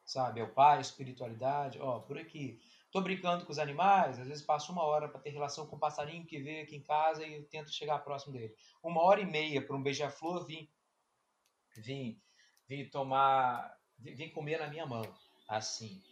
[0.04, 0.40] Sabe?
[0.40, 2.60] É o pai, a espiritualidade, ó, por aqui.
[2.90, 5.78] Estou brincando com os animais, às vezes passo uma hora para ter relação com o
[5.78, 8.52] passarinho que veio aqui em casa e tento chegar próximo dele.
[8.82, 10.68] Uma hora e meia para um beija-flor vim,
[11.76, 12.20] vim,
[12.66, 15.04] vim tomar, vim comer na minha mão,
[15.48, 16.02] assim.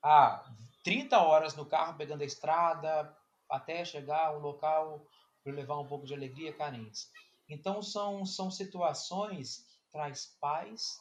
[0.00, 0.48] Ah,
[0.84, 3.12] 30 horas no carro pegando a estrada
[3.50, 5.04] até chegar a um local
[5.42, 7.10] para levar um pouco de alegria, carentes.
[7.48, 11.00] Então são, são situações traz paz,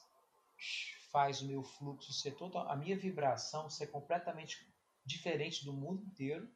[1.11, 4.65] faz o meu fluxo ser todo, a minha vibração ser completamente
[5.07, 6.47] diferente do mundo inteiro,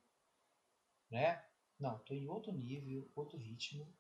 [1.10, 1.44] né?
[1.80, 3.92] Não, estou em outro nível, outro ritmo.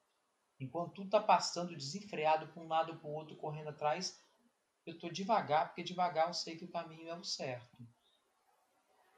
[0.59, 4.21] Enquanto tudo está passando desenfreado para um lado para o outro, correndo atrás,
[4.85, 7.77] eu estou devagar, porque devagar eu sei que o caminho é o certo.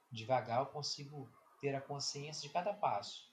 [0.10, 1.30] Devagar eu consigo
[1.60, 3.30] ter a consciência de cada passo.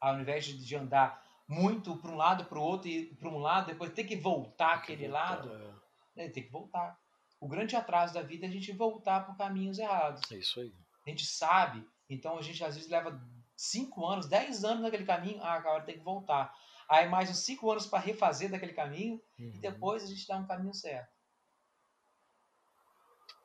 [0.00, 3.66] Ao invés de andar muito para um lado, para o outro, e para um lado,
[3.66, 5.74] depois ter que voltar aquele lado, é.
[6.22, 6.98] né, tem que voltar.
[7.38, 10.30] O grande atraso da vida é a gente voltar por caminhos errados.
[10.30, 10.72] É isso aí
[11.06, 13.20] a gente sabe, então a gente às vezes leva
[13.56, 16.54] 5 anos, 10 anos naquele caminho, ah, agora tem que voltar.
[16.88, 19.52] Aí mais uns 5 anos para refazer daquele caminho uhum.
[19.54, 21.14] e depois a gente dá um caminho certo.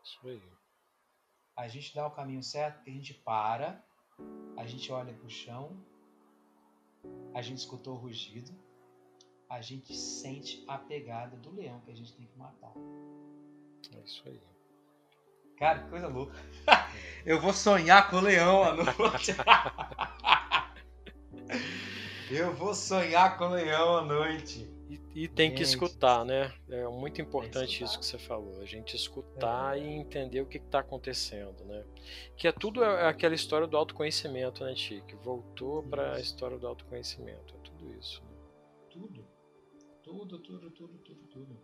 [0.04, 0.42] Isso aí.
[1.56, 3.84] A gente dá o caminho certo porque a gente para,
[4.58, 5.78] a gente olha pro chão,
[7.34, 8.52] a gente escutou o rugido,
[9.50, 12.74] a gente sente a pegada do leão que a gente tem que matar.
[13.94, 14.55] É isso aí.
[15.58, 16.34] Cara, que coisa louca.
[17.26, 19.32] Eu vou sonhar com o leão à noite.
[22.30, 24.70] Eu vou sonhar com o leão à noite.
[24.90, 25.68] E, e tem que Gente.
[25.70, 26.54] escutar, né?
[26.70, 28.62] É muito importante isso que você falou.
[28.62, 29.82] A gente escutar É.
[29.82, 31.84] e entender o que está acontecendo, né?
[32.36, 35.16] Que é tudo é aquela história do autoconhecimento, né, Tique?
[35.16, 37.56] Voltou para a história do autoconhecimento.
[37.56, 38.22] É tudo isso.
[38.24, 38.30] né?
[38.92, 39.26] Tudo.
[40.04, 41.58] Tudo, tudo, tudo, tudo, tudo.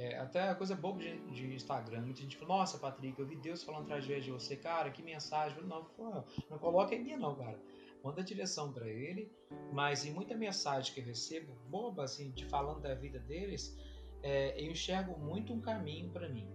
[0.00, 2.00] É, até a coisa boba de, de Instagram.
[2.00, 4.56] Muita gente fala, nossa, Patrick, eu vi Deus falando através de você.
[4.56, 5.62] Cara, que mensagem.
[5.64, 7.60] Não, pô, não coloca em mim não, cara.
[8.02, 9.30] Manda direção para ele.
[9.74, 13.76] Mas em muita mensagem que eu recebo, boba, assim, de falando da vida deles,
[14.22, 16.48] é, eu enxergo muito um caminho para mim.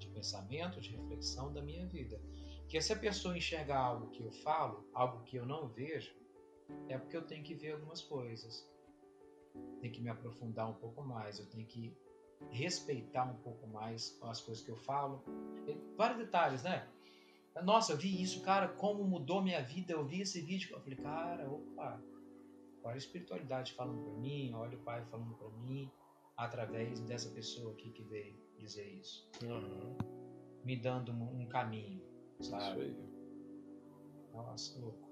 [0.00, 2.20] De pensamento, de reflexão da minha vida.
[2.68, 6.12] Que se a pessoa enxergar algo que eu falo, algo que eu não vejo,
[6.88, 8.68] é porque eu tenho que ver algumas coisas.
[9.80, 11.96] Tenho que me aprofundar um pouco mais, eu tenho que
[12.50, 15.22] respeitar um pouco mais as coisas que eu falo.
[15.96, 16.88] Vários detalhes, né?
[17.62, 19.92] Nossa, eu vi isso, cara, como mudou minha vida.
[19.92, 20.70] Eu vi esse vídeo.
[20.72, 22.00] Eu falei, cara, opa,
[22.82, 25.90] olha a espiritualidade falando pra mim, olha o Pai falando pra mim,
[26.36, 29.96] através dessa pessoa aqui que veio dizer isso, Aham,
[30.64, 32.02] me dando um, caminho,
[32.38, 32.82] Isso sabe?
[32.82, 32.96] aí.
[34.32, 35.08] Nossa, louco.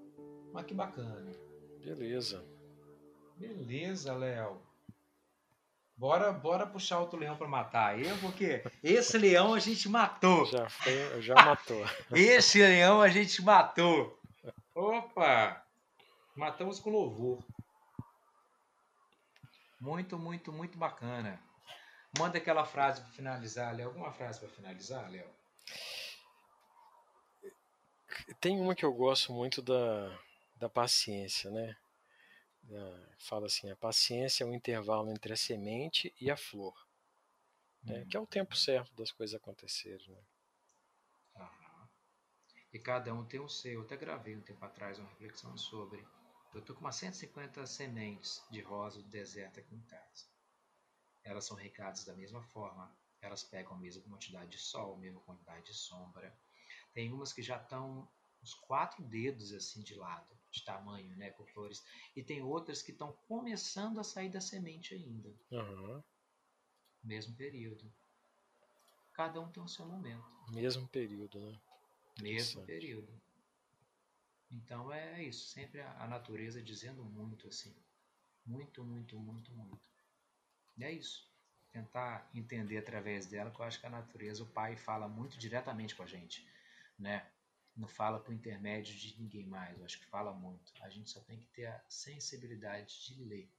[0.53, 1.31] Mas que bacana.
[1.83, 2.43] Beleza.
[3.37, 4.61] Beleza, Léo.
[5.99, 7.99] Bora, bora puxar outro leão pra matar.
[7.99, 10.45] Eu, porque esse leão a gente matou.
[10.45, 11.85] Já foi, já matou.
[12.13, 14.17] Esse leão a gente matou.
[14.73, 15.61] Opa!
[16.37, 17.43] Matamos com louvor.
[19.77, 21.37] Muito, muito, muito bacana.
[22.17, 23.89] Manda aquela frase para finalizar, Léo.
[23.89, 25.29] Alguma frase para finalizar, Léo?
[28.39, 30.17] Tem uma que eu gosto muito da,
[30.55, 31.75] da paciência, né?
[32.69, 36.73] Da- fala assim, a paciência é o intervalo entre a semente e a flor,
[37.85, 38.05] né?
[38.09, 40.21] Que é o tempo certo das coisas acontecerem, né?
[41.35, 41.89] Aham.
[42.73, 43.73] E cada um tem o seu.
[43.73, 46.07] Eu até gravei um tempo atrás uma reflexão sobre.
[46.53, 50.25] Eu tô com umas 150 sementes de rosa do deserto aqui em casa.
[51.23, 52.93] Elas são regadas da mesma forma.
[53.21, 56.37] Elas pegam a mesma quantidade de sol, a mesma quantidade de sombra.
[56.93, 58.09] Tem umas que já estão
[58.43, 61.83] uns quatro dedos assim de lado, de tamanho, né, com flores.
[62.15, 66.03] E tem outras que estão começando a sair da semente ainda, Aham.
[67.03, 67.91] mesmo período.
[69.13, 70.25] Cada um tem o seu momento.
[70.51, 71.59] Mesmo período, né?
[72.21, 73.21] mesmo período.
[74.51, 77.75] Então é isso, sempre a, a natureza dizendo muito assim,
[78.45, 79.79] muito, muito, muito, muito.
[80.77, 81.29] E é isso.
[81.71, 85.95] Tentar entender através dela, que eu acho que a natureza, o pai fala muito diretamente
[85.95, 86.49] com a gente,
[86.97, 87.29] né?
[87.79, 90.73] Não fala por intermédio de ninguém mais, eu acho que fala muito.
[90.81, 93.49] A gente só tem que ter a sensibilidade de ler,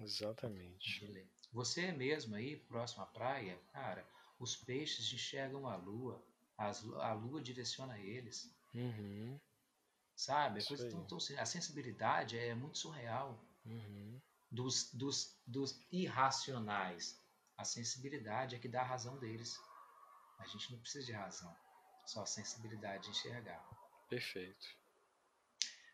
[0.00, 1.00] Exatamente.
[1.00, 1.28] de ler.
[1.52, 6.24] Você mesmo aí, próximo à praia, cara, os peixes enxergam a lua,
[6.56, 8.50] as, a lua direciona eles.
[8.74, 9.38] Uhum,
[10.16, 10.60] Sabe?
[10.60, 14.18] A, coisa tão, tão, a sensibilidade é muito surreal uhum.
[14.50, 17.20] dos, dos, dos irracionais.
[17.58, 19.60] A sensibilidade é que dá a razão deles.
[20.38, 21.54] A gente não precisa de razão,
[22.04, 23.62] só a sensibilidade de enxergar.
[24.08, 24.66] Perfeito.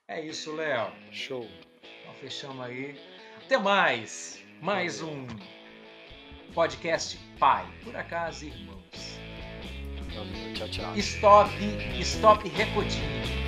[0.06, 0.92] É isso, Léo.
[1.12, 1.46] Show.
[1.82, 2.98] Então fechamos aí.
[3.44, 4.42] Até mais.
[4.60, 5.26] Mais um
[6.54, 9.18] podcast Pai, por acaso, irmãos.
[10.14, 10.54] Valeu.
[10.54, 10.96] Tchau, tchau.
[10.96, 11.50] Stop,
[12.00, 13.47] stop recodinho.